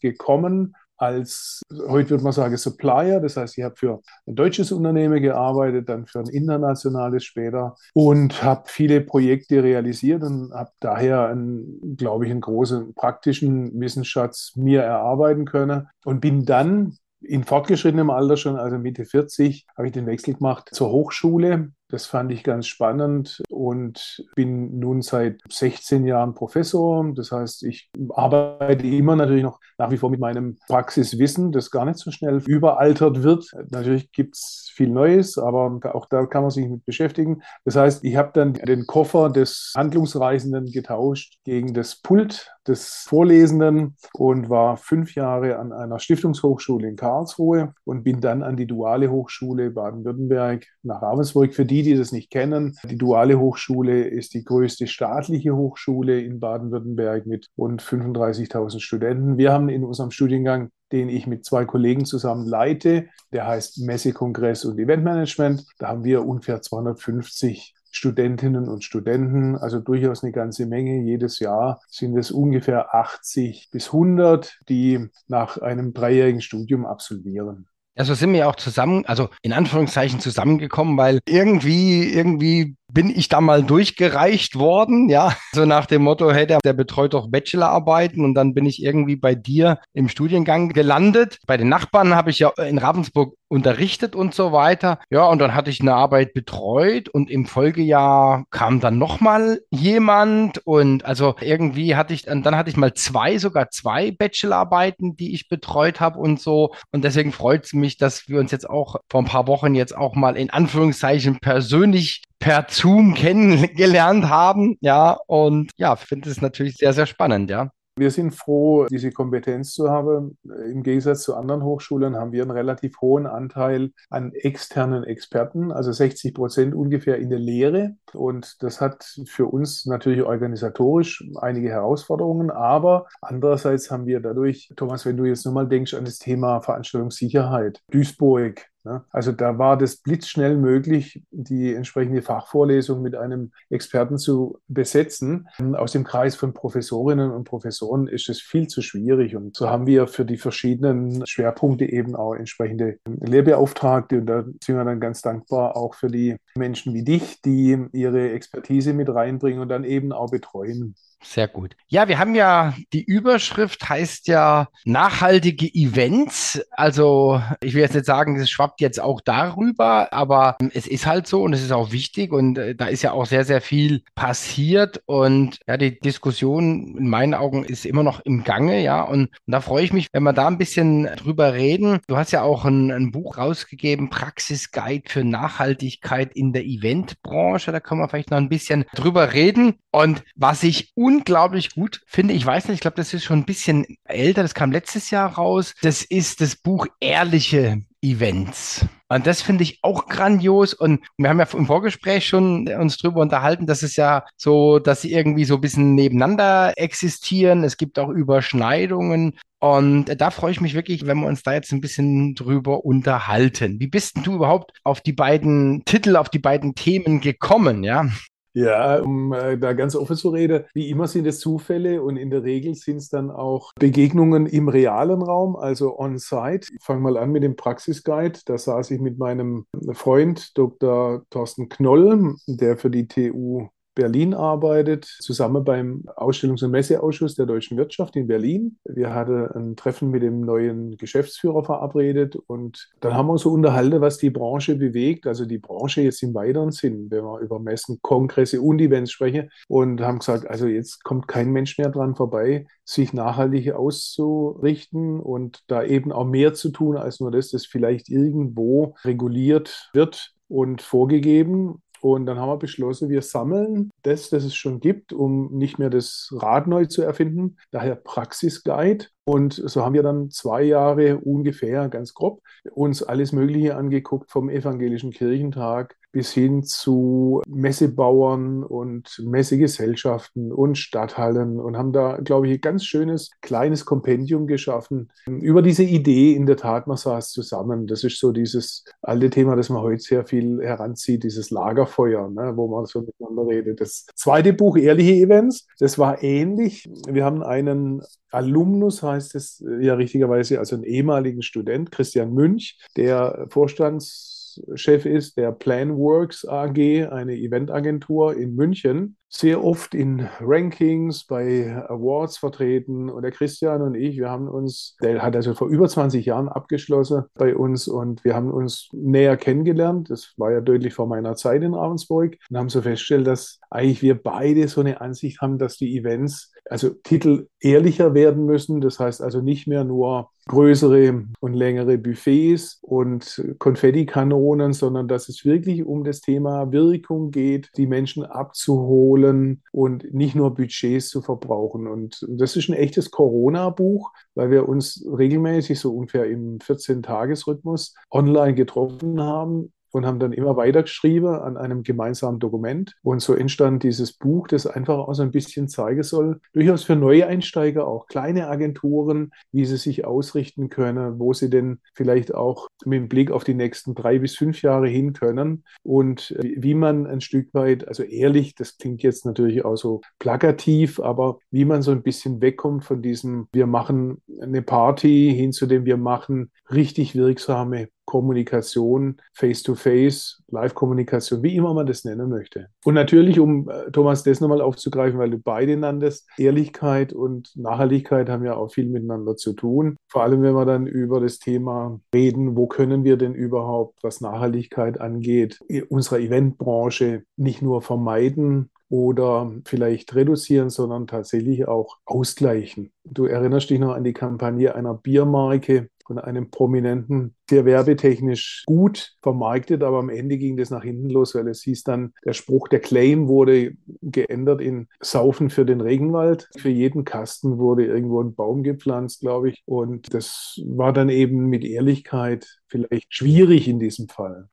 gekommen 0.02 0.76
als, 1.02 1.64
heute 1.88 2.12
würde 2.12 2.24
man 2.24 2.32
sagen, 2.32 2.56
Supplier. 2.58 3.20
Das 3.20 3.36
heißt, 3.36 3.58
ich 3.58 3.64
habe 3.64 3.76
für 3.76 4.02
ein 4.28 4.36
deutsches 4.36 4.72
Unternehmen 4.72 5.20
gearbeitet, 5.22 5.90
dann 5.90 6.06
für 6.06 6.20
ein 6.20 6.28
internationales 6.28 7.26
später 7.26 7.76
und 7.94 8.44
habe 8.44 8.64
viele 8.68 9.02
Projekte 9.02 9.64
realisiert 9.64 10.22
und 10.22 10.54
habe 10.54 10.70
daher, 10.80 11.28
einen, 11.28 11.98
glaube 11.98 12.26
ich, 12.26 12.32
einen 12.32 12.42
großen 12.42 12.94
praktischen 12.94 13.80
Wissensschatz 13.80 14.54
mir 14.56 14.84
erarbeiten 14.84 15.46
können 15.46 15.88
und 16.06 16.22
bin 16.22 16.46
dann 16.46 16.98
in 17.22 17.44
fortgeschrittenem 17.44 18.10
Alter 18.12 18.38
schon, 18.38 18.56
also 18.58 18.78
Mitte 18.78 19.06
40, 19.06 19.66
habe 19.76 19.88
ich 19.88 19.94
den 19.94 20.06
Wechsel 20.06 20.36
gemacht 20.36 20.70
zur 20.72 20.92
Hochschule 20.92 21.72
das 21.92 22.06
fand 22.06 22.32
ich 22.32 22.44
ganz 22.44 22.68
spannend 22.68 23.44
und 23.50 24.26
bin 24.36 24.80
nun 24.80 25.02
seit 25.02 25.42
16 25.50 26.06
Jahren 26.06 26.34
Professor. 26.34 27.06
Das 27.14 27.32
heißt, 27.32 27.64
ich 27.64 27.92
arbeite 28.10 28.88
immer 28.88 29.16
natürlich 29.16 29.44
noch 29.44 29.60
nach 29.78 29.92
wie 29.92 29.98
vor 29.98 30.10
mit 30.10 30.22
meinem 30.22 30.58
Praxiswissen, 30.68 31.52
das 31.52 31.70
gar 31.70 31.86
nicht 31.86 32.00
so 32.00 32.12
schnell 32.12 32.42
überaltert 32.46 33.24
wird. 33.24 33.52
Natürlich 33.70 34.12
gibt 34.12 34.36
es 34.36 34.72
viel 34.74 34.90
Neues, 34.90 35.38
aber 35.38 35.80
auch 35.94 36.06
da 36.06 36.26
kann 36.26 36.44
man 36.44 36.52
sich 36.52 36.68
mit 36.68 36.86
beschäftigen. 36.86 37.42
Das 37.66 37.76
heißt, 37.76 38.04
ich 38.06 38.16
habe 38.16 38.32
dann 38.34 38.54
den 38.54 38.88
Koffer 38.88 39.30
des 39.30 39.74
Handlungsreisenden 39.76 40.72
getauscht 40.72 41.40
gegen 41.44 41.74
das 41.74 41.98
Pult 42.02 42.56
des 42.68 43.06
Vorlesenden 43.08 43.96
und 44.14 44.50
war 44.50 44.78
fünf 44.78 45.16
Jahre 45.16 45.58
an 45.58 45.74
einer 45.74 46.00
Stiftungshochschule 46.00 46.88
in 46.88 46.96
Karlsruhe 46.96 47.74
und 47.84 48.04
bin 48.04 48.22
dann 48.22 48.44
an 48.44 48.56
die 48.56 48.68
Duale 48.68 49.12
Hochschule 49.12 49.72
Baden-Württemberg 49.72 50.66
nach 50.84 51.02
Ravensburg 51.02 51.54
für 51.54 51.66
die 51.66 51.81
die, 51.82 51.92
die 51.92 51.98
das 51.98 52.12
nicht 52.12 52.30
kennen, 52.30 52.78
die 52.84 52.98
Duale 52.98 53.40
Hochschule 53.40 54.08
ist 54.08 54.34
die 54.34 54.44
größte 54.44 54.88
staatliche 54.88 55.56
Hochschule 55.56 56.22
in 56.22 56.40
Baden-Württemberg 56.40 57.26
mit 57.26 57.48
rund 57.58 57.82
35.000 57.82 58.80
Studenten. 58.80 59.38
Wir 59.38 59.52
haben 59.52 59.70
in 59.70 59.84
unserem 59.84 60.12
Studiengang 60.12 60.70
den 60.92 61.08
ich 61.08 61.26
mit 61.26 61.46
zwei 61.46 61.64
Kollegen 61.64 62.04
zusammen 62.04 62.46
leite. 62.46 63.08
Der 63.32 63.48
heißt 63.48 63.80
Messe, 63.80 64.12
Kongress 64.12 64.66
und 64.66 64.78
Eventmanagement. 64.78 65.66
Da 65.78 65.88
haben 65.88 66.04
wir 66.04 66.26
ungefähr 66.26 66.62
250 66.62 67.74
Studentinnen 67.92 68.68
und 68.68 68.84
Studenten, 68.84 69.56
also 69.58 69.80
durchaus 69.80 70.22
eine 70.22 70.34
ganze 70.34 70.66
Menge. 70.66 71.02
Jedes 71.02 71.40
Jahr 71.40 71.82
sind 71.88 72.18
es 72.18 72.32
ungefähr 72.32 72.94
80 72.94 73.70
bis 73.72 73.88
100, 73.88 74.60
die 74.68 75.08
nach 75.30 75.58
einem 75.58 75.94
dreijährigen 75.94 76.42
Studium 76.42 76.86
absolvieren. 76.86 77.68
Also 77.96 78.14
sind 78.14 78.34
wir 78.34 78.48
auch 78.48 78.56
zusammen, 78.56 79.06
also 79.06 79.30
in 79.42 79.54
Anführungszeichen 79.54 80.20
zusammengekommen, 80.20 80.98
weil 80.98 81.20
irgendwie, 81.26 82.04
irgendwie 82.14 82.76
bin 82.94 83.10
ich 83.10 83.30
da 83.30 83.42
mal 83.42 83.64
durchgereicht 83.64 84.58
worden, 84.58 85.10
ja, 85.10 85.36
so 85.54 85.66
nach 85.66 85.86
dem 85.86 86.04
Motto, 86.04 86.32
hey, 86.32 86.48
der, 86.48 86.60
der 86.64 86.74
betreut 86.74 87.14
doch 87.14 87.30
Bachelorarbeiten 87.30 88.24
und 88.24 88.34
dann 88.34 88.54
bin 88.54 88.66
ich 88.66 88.84
irgendwie 88.84 89.16
bei 89.16 89.36
dir 89.36 89.80
im 89.94 90.10
Studiengang 90.10 90.70
gelandet. 90.70 91.40
Bei 91.48 91.58
den 91.58 91.70
Nachbarn 91.70 92.16
habe 92.16 92.30
ich 92.30 92.40
ja 92.40 92.50
in 92.58 92.78
Ravensburg 92.78 93.36
unterrichtet 93.48 94.16
und 94.16 94.34
so 94.34 94.54
weiter. 94.54 95.00
Ja, 95.10 95.26
und 95.26 95.40
dann 95.40 95.54
hatte 95.54 95.70
ich 95.70 95.82
eine 95.82 95.94
Arbeit 95.94 96.34
betreut 96.34 97.10
und 97.10 97.30
im 97.30 97.46
Folgejahr 97.46 98.46
kam 98.50 98.80
dann 98.80 98.98
nochmal 98.98 99.60
jemand 99.70 100.66
und 100.66 101.06
also 101.06 101.36
irgendwie 101.42 101.96
hatte 101.96 102.14
ich, 102.14 102.24
dann 102.24 102.56
hatte 102.56 102.70
ich 102.70 102.78
mal 102.78 102.94
zwei, 102.94 103.38
sogar 103.38 103.70
zwei 103.70 104.12
Bachelorarbeiten, 104.12 105.18
die 105.18 105.34
ich 105.34 105.50
betreut 105.50 106.00
habe 106.00 106.20
und 106.20 106.40
so. 106.40 106.74
Und 106.92 107.04
deswegen 107.04 107.34
freut 107.34 107.66
es 107.66 107.74
mich, 107.74 107.98
dass 107.98 108.30
wir 108.30 108.40
uns 108.40 108.52
jetzt 108.52 108.70
auch 108.70 108.96
vor 109.10 109.22
ein 109.22 109.26
paar 109.26 109.48
Wochen 109.48 109.76
jetzt 109.76 109.96
auch 109.96 110.16
mal 110.16 110.38
in 110.38 110.50
Anführungszeichen 110.50 111.40
persönlich 111.40 112.22
per 112.42 112.66
Zoom 112.70 113.14
kennengelernt 113.14 114.28
haben. 114.28 114.78
Ja, 114.82 115.18
und 115.28 115.72
ja, 115.78 115.96
finde 115.96 116.30
es 116.30 116.42
natürlich 116.42 116.76
sehr, 116.76 116.92
sehr 116.92 117.06
spannend, 117.06 117.50
ja. 117.50 117.72
Wir 117.98 118.10
sind 118.10 118.32
froh, 118.32 118.88
diese 118.90 119.12
Kompetenz 119.12 119.74
zu 119.74 119.92
haben. 119.92 120.38
Im 120.44 120.82
Gegensatz 120.82 121.24
zu 121.24 121.36
anderen 121.36 121.62
Hochschulen 121.62 122.16
haben 122.16 122.32
wir 122.32 122.42
einen 122.42 122.52
relativ 122.52 123.02
hohen 123.02 123.28
Anteil 123.28 123.92
an 124.10 124.32
externen 124.32 125.04
Experten, 125.04 125.74
also 125.74 125.92
60 125.92 126.34
Prozent 126.34 126.74
ungefähr 126.74 127.18
in 127.18 127.30
der 127.30 127.40
Lehre. 127.40 127.98
Und 128.14 128.64
das 128.64 128.80
hat 128.80 129.04
für 129.26 129.46
uns 129.48 129.86
natürlich 129.86 130.24
organisatorisch 130.24 131.24
einige 131.42 131.70
Herausforderungen. 131.70 132.50
Aber 132.50 133.08
andererseits 133.22 133.92
haben 133.92 134.06
wir 134.06 134.22
dadurch, 134.22 134.72
Thomas, 134.78 135.06
wenn 135.06 135.18
du 135.18 135.26
jetzt 135.26 135.46
nochmal 135.46 135.68
denkst 135.68 135.94
an 135.94 136.06
das 136.06 136.18
Thema 136.18 136.62
Veranstaltungssicherheit, 136.62 137.82
Duisburg? 137.92 138.71
Also 139.12 139.32
da 139.32 139.58
war 139.58 139.78
das 139.78 139.98
blitzschnell 139.98 140.58
möglich, 140.58 141.24
die 141.32 141.74
entsprechende 141.74 142.22
Fachvorlesung 142.22 143.02
mit 143.02 143.16
einem 143.16 143.52
Experten 143.70 144.18
zu 144.18 144.60
besetzen. 144.68 145.48
Aus 145.74 145.92
dem 145.92 146.04
Kreis 146.04 146.36
von 146.36 146.54
Professorinnen 146.54 147.32
und 147.32 147.44
Professoren 147.44 148.08
ist 148.08 148.30
es 148.30 148.42
viel 148.42 148.68
zu 148.68 148.82
schwierig. 148.82 149.36
Und 149.36 149.56
so 149.56 149.70
haben 149.70 149.86
wir 149.86 150.08
für 150.08 150.26
die 150.26 150.38
verschiedenen 150.38 151.26
Schwerpunkte 151.28 151.86
eben 151.86 152.16
auch 152.16 152.34
entsprechende 152.34 152.98
Lehrbeauftragte. 153.06 154.20
Und 154.20 154.26
da 154.26 154.44
sind 154.64 154.76
wir 154.76 154.84
dann 154.84 155.00
ganz 155.00 155.22
dankbar 155.22 155.78
auch 155.78 155.94
für 155.96 156.10
die 156.10 156.38
Menschen 156.56 156.94
wie 156.94 157.04
dich, 157.04 157.42
die 157.42 157.78
ihre 157.92 158.32
Expertise 158.32 158.94
mit 158.94 159.10
reinbringen 159.10 159.62
und 159.62 159.70
dann 159.70 159.84
eben 159.84 160.12
auch 160.12 160.32
betreuen. 160.32 160.96
Sehr 161.24 161.48
gut. 161.48 161.76
Ja, 161.88 162.08
wir 162.08 162.18
haben 162.18 162.34
ja, 162.34 162.74
die 162.94 163.04
Überschrift 163.04 163.88
heißt 163.88 164.28
ja 164.28 164.70
nachhaltige 164.86 165.68
Events. 165.68 166.62
Also 166.72 167.42
ich 167.62 167.74
will 167.74 167.82
jetzt 167.82 167.94
nicht 167.94 168.06
sagen, 168.06 168.40
es 168.40 168.50
schwappt 168.50 168.82
jetzt 168.82 169.00
auch 169.00 169.22
darüber, 169.22 170.12
aber 170.14 170.58
es 170.74 170.88
ist 170.88 171.06
halt 171.06 171.28
so 171.28 171.44
und 171.44 171.54
es 171.54 171.62
ist 171.62 171.72
auch 171.72 171.92
wichtig 171.92 172.34
und 172.34 172.58
äh, 172.58 172.76
da 172.76 172.88
ist 172.88 173.04
ja 173.04 173.12
auch 173.12 173.26
sehr, 173.26 173.46
sehr 173.46 173.62
viel 173.62 174.04
passiert 174.16 175.02
und 175.06 175.60
ja, 175.68 175.78
die 175.78 176.00
Diskussion 176.00 176.98
in 176.98 177.08
meinen 177.08 177.36
Augen 177.36 177.66
ist 177.66 177.86
immer 177.86 178.04
noch 178.04 178.22
im 178.22 178.44
Gange, 178.44 178.82
ja, 178.82 179.04
und, 179.04 179.28
und 179.28 179.32
da 179.46 179.62
freue 179.62 179.84
ich 179.84 179.94
mich, 179.94 180.08
wenn 180.12 180.24
wir 180.24 180.34
da 180.34 180.48
ein 180.48 180.58
bisschen 180.58 181.08
drüber 181.18 181.54
reden. 181.54 182.00
Du 182.08 182.18
hast 182.18 182.32
ja 182.32 182.42
auch 182.42 182.66
ein, 182.66 182.92
ein 182.92 183.12
Buch 183.12 183.38
rausgegeben, 183.38 184.10
Praxisguide 184.10 185.10
für 185.10 185.24
Nachhaltigkeit 185.24 186.36
in 186.36 186.54
der 186.54 186.66
Eventbranche. 186.66 187.72
Da 187.72 187.80
können 187.80 188.02
wir 188.02 188.10
vielleicht 188.10 188.32
noch 188.32 188.38
ein 188.38 188.50
bisschen 188.50 188.86
drüber 188.94 189.34
reden. 189.34 189.76
Und 189.92 190.24
was 190.36 190.64
ich 190.64 190.94
unglaublich 191.12 191.74
gut 191.74 192.02
finde, 192.06 192.34
ich 192.34 192.46
weiß 192.46 192.66
nicht, 192.66 192.76
ich 192.76 192.82
glaube, 192.82 192.98
das 192.98 193.14
ist 193.14 193.24
schon 193.24 193.40
ein 193.40 193.46
bisschen 193.46 193.86
älter, 194.06 194.42
das 194.42 194.54
kam 194.54 194.72
letztes 194.72 195.12
Jahr 195.12 195.34
raus. 195.34 195.76
Das 195.82 196.04
ist 196.04 196.42
das 196.42 196.56
Buch 196.56 196.88
Ehrliche 197.00 197.82
Events. 198.02 198.86
Und 199.10 199.28
das 199.28 199.42
finde 199.42 199.64
ich 199.64 199.80
auch 199.84 200.08
grandios. 200.08 200.74
Und 200.74 201.02
wir 201.18 201.30
haben 201.30 201.40
ja 201.40 201.48
im 201.54 201.68
Vorgespräch 201.68 202.28
schon 202.28 202.68
uns 202.68 202.98
drüber 202.98 203.22
unterhalten, 203.22 203.68
dass 203.68 203.84
es 203.84 203.96
ja 203.96 204.26
so, 204.38 204.80
dass 204.80 205.02
sie 205.02 205.14
irgendwie 205.14 205.46
so 205.46 205.56
ein 205.56 205.62
bisschen 205.62 205.96
nebeneinander 205.96 206.74
existieren. 206.78 207.64
Es 207.64 207.78
gibt 207.78 208.00
auch 208.00 208.10
Überschneidungen. 208.10 209.38
Und 209.60 210.06
da 210.06 210.32
freue 210.32 210.52
ich 210.52 210.62
mich 210.62 210.74
wirklich, 210.74 211.06
wenn 211.06 211.20
wir 211.20 211.28
uns 211.28 211.44
da 211.44 211.54
jetzt 211.54 211.72
ein 211.72 211.82
bisschen 211.82 212.34
drüber 212.34 212.84
unterhalten. 212.84 213.80
Wie 213.80 213.88
bist 213.88 214.16
denn 214.16 214.24
du 214.24 214.36
überhaupt 214.36 214.72
auf 214.84 215.02
die 215.02 215.14
beiden 215.14 215.86
Titel, 215.86 216.16
auf 216.16 216.30
die 216.30 216.40
beiden 216.40 216.74
Themen 216.74 217.22
gekommen? 217.22 217.84
Ja. 217.84 218.10
Ja, 218.54 219.00
um 219.00 219.32
äh, 219.32 219.58
da 219.58 219.74
ganz 219.74 219.96
offen 219.96 220.18
zu 220.18 220.30
reden, 220.30 220.66
wie 220.74 220.90
immer 220.90 221.08
sind 221.08 221.26
es 221.26 221.40
Zufälle 221.40 222.04
und 222.04 222.18
in 222.18 222.30
der 222.30 222.44
Regel 222.44 222.76
sind 222.76 222.98
es 222.98 223.10
dann 223.10 223.32
auch 223.32 223.72
Begegnungen 223.76 224.46
im 224.46 224.68
realen 224.68 225.22
Raum, 225.22 225.56
also 225.56 225.98
on-site. 225.98 226.68
Ich 226.74 226.84
fange 226.84 227.02
mal 227.02 227.18
an 227.18 227.32
mit 227.32 227.44
dem 227.44 227.56
Praxisguide. 227.56 228.40
Da 228.46 228.58
saß 228.58 228.92
ich 228.92 229.00
mit 229.00 229.18
meinem 229.18 229.66
Freund 229.94 230.58
Dr. 230.58 231.24
Thorsten 231.30 231.70
Knoll, 231.70 232.36
der 232.46 232.78
für 232.78 232.90
die 232.90 233.08
TU 233.08 233.70
Berlin 233.94 234.34
arbeitet, 234.34 235.06
zusammen 235.06 235.64
beim 235.64 236.04
Ausstellungs- 236.16 236.64
und 236.64 236.72
Messeausschuss 236.72 237.36
der 237.36 237.46
deutschen 237.46 237.78
Wirtschaft 237.78 238.16
in 238.16 238.28
Berlin. 238.28 238.78
Wir 238.86 239.14
hatten 239.14 239.48
ein 239.48 239.76
Treffen 239.76 240.10
mit 240.10 240.24
dem 240.24 240.42
neuen 240.42 240.96
Geschäftsführer 240.98 241.64
verabredet 241.64 242.36
und 242.36 242.90
dann 243.02 243.14
haben 243.14 243.28
wir 243.28 243.34
uns 243.34 243.42
so 243.42 243.52
unterhalten, 243.52 244.00
was 244.00 244.18
die 244.18 244.30
Branche 244.30 244.76
bewegt, 244.76 245.28
also 245.28 245.46
die 245.46 245.58
Branche 245.58 246.02
jetzt 246.02 246.24
im 246.24 246.34
weiteren 246.34 246.72
Sinn, 246.72 247.08
wenn 247.10 247.24
wir 247.24 247.40
über 247.40 247.60
Messen, 247.60 248.00
Kongresse 248.02 248.62
und 248.62 248.80
Events 248.80 249.12
sprechen 249.12 249.50
und 249.68 250.02
haben 250.02 250.20
gesagt, 250.20 250.50
also 250.50 250.68
jetzt 250.68 251.04
kommt 251.04 251.28
kein 251.28 251.52
Mensch 251.52 251.78
mehr 251.78 251.90
dran 251.90 252.16
vorbei, 252.16 252.66
sich 252.86 253.14
nachhaltig 253.14 253.74
auszurichten 253.74 255.20
und 255.20 255.64
da 255.68 255.84
eben 255.84 256.12
auch 256.12 256.26
mehr 256.26 256.54
zu 256.54 256.70
tun 256.70 256.98
als 256.98 257.20
nur 257.20 257.32
das, 257.32 257.50
das 257.50 257.66
vielleicht 257.66 258.10
irgendwo 258.10 258.96
reguliert 259.04 259.90
wird 259.94 260.34
und 260.48 260.82
vorgegeben. 260.82 261.82
Und 262.02 262.26
dann 262.26 262.40
haben 262.40 262.50
wir 262.50 262.58
beschlossen, 262.58 263.10
wir 263.10 263.22
sammeln 263.22 263.92
das, 264.02 264.30
das 264.30 264.44
es 264.44 264.56
schon 264.56 264.80
gibt, 264.80 265.14
um 265.14 265.56
nicht 265.58 265.78
mehr 265.80 265.90
das 265.90 266.34
Rad 266.36 266.68
neu 266.68 266.86
zu 266.86 267.04
erfinden. 267.04 267.58
Daher 267.70 267.96
Praxisguide. 267.96 269.06
Und 269.32 269.54
so 269.54 269.86
haben 269.86 269.94
wir 269.94 270.04
dann 270.04 270.30
zwei 270.30 270.62
Jahre 270.62 271.20
ungefähr, 271.20 271.88
ganz 271.88 272.14
grob, 272.14 272.42
uns 272.70 273.02
alles 273.02 273.32
Mögliche 273.32 273.78
angeguckt, 273.78 274.30
vom 274.30 274.50
Evangelischen 274.50 275.12
Kirchentag 275.12 275.96
bis 276.12 276.34
hin 276.34 276.64
zu 276.64 277.42
Messebauern 277.48 278.64
und 278.64 279.22
Messegesellschaften 279.24 280.52
und 280.52 280.78
Stadthallen 280.78 281.62
und 281.62 281.78
haben 281.78 281.94
da, 281.94 282.18
glaube 282.18 282.48
ich, 282.48 282.56
ein 282.56 282.60
ganz 282.62 282.84
schönes 282.84 283.32
kleines 283.40 283.86
Kompendium 283.86 284.48
geschaffen 284.48 285.10
über 285.26 285.62
diese 285.62 285.84
Idee 285.84 286.34
in 286.34 286.46
der 286.46 286.58
Tat, 286.58 286.88
man 286.88 286.98
saß 286.98 287.32
zusammen. 287.32 287.88
Das 287.88 288.04
ist 288.04 288.20
so 288.20 288.34
dieses 288.34 288.84
alte 289.02 289.30
Thema, 289.30 289.56
das 289.56 289.70
man 289.70 289.82
heute 289.82 290.02
sehr 290.02 290.26
viel 290.26 290.62
heranzieht, 290.62 291.24
dieses 291.24 291.50
Lagerfeuer, 291.50 292.30
ne, 292.30 292.52
wo 292.58 292.68
man 292.68 292.86
so 292.86 293.02
miteinander 293.02 293.48
redet. 293.48 293.80
Das 293.80 294.08
zweite 294.14 294.52
Buch, 294.52 294.76
Ehrliche 294.76 295.14
Events, 295.14 295.68
das 295.80 295.98
war 295.98 296.22
ähnlich. 296.22 296.90
Wir 297.08 297.24
haben 297.24 297.42
einen 297.42 298.02
Alumnus 298.32 299.04
heißt 299.04 299.36
es 299.36 299.64
ja 299.80 299.96
richtigerweise, 299.96 300.60
also 300.60 300.76
einen 300.76 300.86
ehemaligen 300.86 301.42
Student, 301.42 301.92
Christian 301.92 302.34
Münch, 302.34 302.80
der 302.96 303.48
Vorstands 303.50 304.32
Chef 304.76 305.06
ist 305.06 305.38
der 305.38 305.52
Planworks 305.52 306.46
AG, 306.46 307.08
eine 307.10 307.36
Eventagentur 307.36 308.36
in 308.36 308.56
München 308.56 309.16
sehr 309.34 309.64
oft 309.64 309.96
in 309.96 310.28
Rankings, 310.42 311.26
bei 311.26 311.74
Awards 311.88 312.38
vertreten. 312.38 313.10
Und 313.10 313.22
der 313.24 313.32
Christian 313.32 313.82
und 313.82 313.96
ich, 313.96 314.18
wir 314.18 314.30
haben 314.30 314.50
uns, 314.50 314.98
der 315.02 315.24
hat 315.24 315.36
also 315.38 315.54
vor 315.54 315.70
über 315.70 315.88
20 315.88 316.26
Jahren 316.26 316.50
abgeschlossen 316.50 317.24
bei 317.36 317.56
uns 317.56 317.88
und 317.88 318.26
wir 318.26 318.36
haben 318.36 318.52
uns 318.52 318.90
näher 318.92 319.38
kennengelernt. 319.38 320.10
Das 320.10 320.34
war 320.36 320.52
ja 320.52 320.60
deutlich 320.60 320.94
vor 320.94 321.08
meiner 321.08 321.36
Zeit 321.36 321.64
in 321.64 321.74
Ravensburg 321.74 322.38
und 322.50 322.58
haben 322.58 322.70
so 322.70 322.82
festgestellt, 322.82 323.26
dass 323.26 323.60
eigentlich 323.70 324.02
wir 324.02 324.22
beide 324.22 324.68
so 324.68 324.82
eine 324.82 325.00
Ansicht 325.00 325.40
haben, 325.40 325.58
dass 325.58 325.78
die 325.78 325.98
Events, 325.98 326.52
also 326.72 326.90
Titel 326.90 327.48
ehrlicher 327.60 328.14
werden 328.14 328.46
müssen. 328.46 328.80
Das 328.80 329.00
heißt 329.00 329.22
also 329.22 329.42
nicht 329.42 329.68
mehr 329.68 329.84
nur 329.84 330.30
größere 330.48 331.26
und 331.40 331.54
längere 331.54 331.98
Buffets 331.98 332.80
und 332.82 333.44
Konfettikanonen, 333.60 334.74
sondern 334.74 335.08
dass 335.08 335.30
es 335.30 335.46
wirklich 335.46 335.86
um 335.86 336.04
das 336.04 336.22
Thema 336.22 336.72
Wirkung 336.72 337.32
geht, 337.32 337.70
die 337.78 337.88
Menschen 337.88 338.24
abzuholen 338.24 339.02
holen 339.32 339.64
und 339.72 340.14
nicht 340.14 340.36
nur 340.36 340.54
Budgets 340.54 341.10
zu 341.10 341.22
verbrauchen. 341.22 341.88
Und 341.88 342.26
das 342.30 342.56
ist 342.56 342.70
ein 342.70 342.74
echtes 342.74 343.12
Corona-Buch, 343.12 344.12
weil 344.36 344.52
wir 344.52 344.68
uns 344.68 345.06
regelmäßig 345.06 345.80
so 345.80 345.94
ungefähr 345.96 346.26
im 346.26 346.60
14-Tages-Rhythmus 346.60 347.96
online 348.12 348.56
getroffen 348.56 349.22
haben 349.22 349.74
und 349.92 350.06
haben 350.06 350.20
dann 350.20 350.34
immer 350.34 350.58
weitergeschrieben 350.58 351.36
an 351.36 351.58
einem 351.58 351.84
gemeinsamen 351.84 352.40
Dokument. 352.40 352.96
Und 353.04 353.22
so 353.22 353.34
entstand 353.34 353.84
dieses 353.84 354.14
Buch, 354.14 354.48
das 354.48 354.68
einfach 354.68 354.98
auch 354.98 355.14
so 355.14 355.24
ein 355.24 355.32
bisschen 355.32 355.68
zeigen 355.68 356.04
soll, 356.04 356.40
durchaus 356.54 356.84
für 356.84 356.96
neue 356.96 357.28
Einsteiger, 357.28 357.88
auch 357.88 358.08
kleine 358.08 358.48
Agenturen, 358.48 359.32
wie 359.52 359.66
sie 359.66 359.78
sich 359.78 360.06
ausrichten 360.06 360.70
können, 360.70 361.20
wo 361.20 361.34
sie 361.34 361.50
denn 361.50 361.80
vielleicht 361.94 362.34
auch 362.34 362.68
mit 362.86 363.10
Blick 363.10 363.32
auf 363.32 363.44
die 363.44 363.54
nächsten 363.54 363.96
drei 363.96 364.20
bis 364.20 364.36
fünf 364.36 364.62
Jahre 364.62 364.88
hin 364.88 365.14
können 365.14 365.64
und 365.84 366.36
wie 366.40 366.74
man 366.74 367.08
ein 367.08 367.22
Stück 367.22 367.54
weit, 367.54 367.88
also 367.88 368.04
ehrlich, 368.04 368.56
das 368.56 368.78
klingt 368.78 369.04
jetzt 369.04 369.26
natürlich 369.26 369.66
auch 369.66 369.76
so 369.76 370.02
plakativ, 370.20 371.00
aber 371.00 371.40
wie 371.52 371.66
man 371.66 371.82
so 371.82 371.92
ein 371.92 372.04
bisschen 372.04 372.42
wegkommt 372.42 372.86
von 372.86 373.02
diesem, 373.02 373.48
wir 373.52 373.68
machen 373.68 374.22
eine 374.42 374.62
Party 374.62 375.34
hin 375.36 375.52
zu 375.52 375.66
dem, 375.66 375.86
wir 375.86 375.98
machen 375.98 376.52
richtig 376.70 377.16
wirksame 377.16 377.90
Kommunikation, 378.12 379.22
Face-to-Face, 379.34 380.44
Live-Kommunikation, 380.50 381.42
wie 381.44 381.56
immer 381.56 381.74
man 381.74 381.86
das 381.86 382.04
nennen 382.04 382.28
möchte. 382.28 382.68
Und 382.84 382.96
natürlich, 382.96 383.40
um 383.40 383.70
äh, 383.70 383.90
Thomas 383.92 384.24
das 384.24 384.42
nochmal 384.42 384.60
aufzugreifen, 384.60 385.18
weil 385.18 385.30
du 385.30 385.38
beide 385.38 385.78
nanntest, 385.78 386.28
Ehrlichkeit 386.38 387.14
und 387.14 387.56
Nachhaltigkeit 387.56 388.28
haben 388.28 388.44
ja 388.44 388.56
auch 388.56 388.74
viel 388.74 388.88
miteinander 388.88 389.38
zu 389.38 389.54
tun. 389.54 389.96
Vor 390.10 390.24
allem, 390.24 390.42
wenn 390.42 390.56
wir 390.56 390.66
dann 390.66 390.88
über 390.88 391.22
das 391.22 391.40
Thema 391.40 392.02
reden, 392.14 392.58
wo 392.58 392.68
können 392.68 393.06
wir 393.06 393.16
denn 393.16 393.34
überhaupt, 393.34 394.04
was 394.04 394.20
Nachhaltigkeit 394.20 395.00
angeht, 395.00 395.60
unserer 395.88 396.20
Eventbranche 396.20 397.24
nicht 397.38 397.62
nur 397.62 397.82
vermeiden, 397.82 398.72
oder 398.92 399.50
vielleicht 399.64 400.16
reduzieren, 400.16 400.70
sondern 400.70 401.08
tatsächlich 401.08 401.66
auch 401.66 402.00
ausgleichen. 402.04 402.92
Du 403.06 403.24
erinnerst 403.24 403.70
dich 403.70 403.80
noch 403.80 403.96
an 403.96 404.04
die 404.04 404.12
Kampagne 404.12 404.76
einer 404.76 404.94
Biermarke, 404.94 405.88
von 406.12 406.20
einem 406.20 406.52
Prominenten 406.52 407.36
sehr 407.50 407.64
werbetechnisch 407.64 408.64
gut 408.66 409.14
vermarktet, 409.22 409.82
aber 409.82 410.00
am 410.00 410.10
Ende 410.10 410.38
ging 410.38 410.58
das 410.58 410.70
nach 410.70 410.84
hinten 410.84 411.10
los, 411.10 411.36
weil 411.36 411.48
es 411.48 411.62
hieß 411.62 411.86
dann, 411.86 412.12
der 412.26 412.34
Spruch, 412.34 412.68
der 412.68 412.82
Claim 412.82 413.30
wurde 413.30 413.78
geändert 414.02 414.60
in 414.60 414.90
Saufen 415.00 415.50
für 415.50 415.66
den 415.66 415.80
Regenwald. 415.80 416.50
Für 416.58 416.68
jeden 416.68 417.06
Kasten 417.06 417.60
wurde 417.60 417.86
irgendwo 417.86 418.22
ein 418.22 418.36
Baum 418.36 418.62
gepflanzt, 418.62 419.22
glaube 419.22 419.52
ich. 419.52 419.64
Und 419.66 420.14
das 420.14 420.60
war 420.66 420.92
dann 420.92 421.08
eben 421.08 421.46
mit 421.46 421.64
Ehrlichkeit 421.64 422.60
vielleicht 422.68 423.14
schwierig 423.14 423.70
in 423.70 423.80
diesem 423.80 424.10
Fall. 424.10 424.50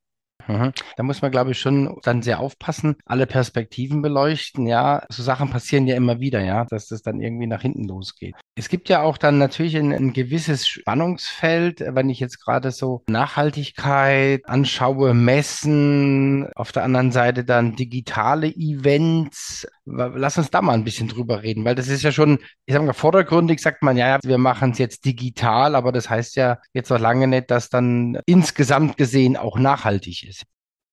Mhm. 0.48 0.72
Da 0.96 1.02
muss 1.02 1.22
man, 1.22 1.30
glaube 1.30 1.52
ich, 1.52 1.58
schon 1.58 1.98
dann 2.02 2.22
sehr 2.22 2.40
aufpassen, 2.40 2.96
alle 3.04 3.26
Perspektiven 3.26 4.02
beleuchten. 4.02 4.66
Ja, 4.66 5.04
so 5.10 5.22
Sachen 5.22 5.50
passieren 5.50 5.86
ja 5.86 5.94
immer 5.94 6.20
wieder, 6.20 6.40
ja, 6.40 6.64
dass 6.64 6.88
das 6.88 7.02
dann 7.02 7.20
irgendwie 7.20 7.46
nach 7.46 7.62
hinten 7.62 7.84
losgeht. 7.84 8.34
Es 8.56 8.68
gibt 8.68 8.88
ja 8.88 9.02
auch 9.02 9.18
dann 9.18 9.38
natürlich 9.38 9.76
ein, 9.76 9.92
ein 9.92 10.12
gewisses 10.12 10.66
Spannungsfeld, 10.66 11.84
wenn 11.86 12.08
ich 12.08 12.18
jetzt 12.18 12.42
gerade 12.42 12.72
so 12.72 13.04
Nachhaltigkeit 13.08 14.48
anschaue, 14.48 15.14
Messen, 15.14 16.48
auf 16.54 16.72
der 16.72 16.84
anderen 16.84 17.12
Seite 17.12 17.44
dann 17.44 17.76
digitale 17.76 18.48
Events. 18.48 19.66
Lass 19.84 20.38
uns 20.38 20.50
da 20.50 20.62
mal 20.62 20.72
ein 20.72 20.84
bisschen 20.84 21.08
drüber 21.08 21.42
reden, 21.42 21.64
weil 21.64 21.74
das 21.74 21.88
ist 21.88 22.02
ja 22.02 22.12
schon, 22.12 22.38
ich 22.66 22.74
sage 22.74 22.86
mal, 22.86 22.92
vordergründig 22.94 23.60
sagt 23.60 23.82
man, 23.82 23.96
ja, 23.96 24.18
wir 24.22 24.38
machen 24.38 24.72
es 24.72 24.78
jetzt 24.78 25.04
digital, 25.04 25.74
aber 25.74 25.92
das 25.92 26.08
heißt 26.08 26.36
ja 26.36 26.58
jetzt 26.72 26.90
noch 26.90 26.98
lange 26.98 27.26
nicht, 27.26 27.50
dass 27.50 27.68
dann 27.68 28.18
insgesamt 28.26 28.96
gesehen 28.96 29.36
auch 29.36 29.58
nachhaltig 29.58 30.24
ist. 30.28 30.37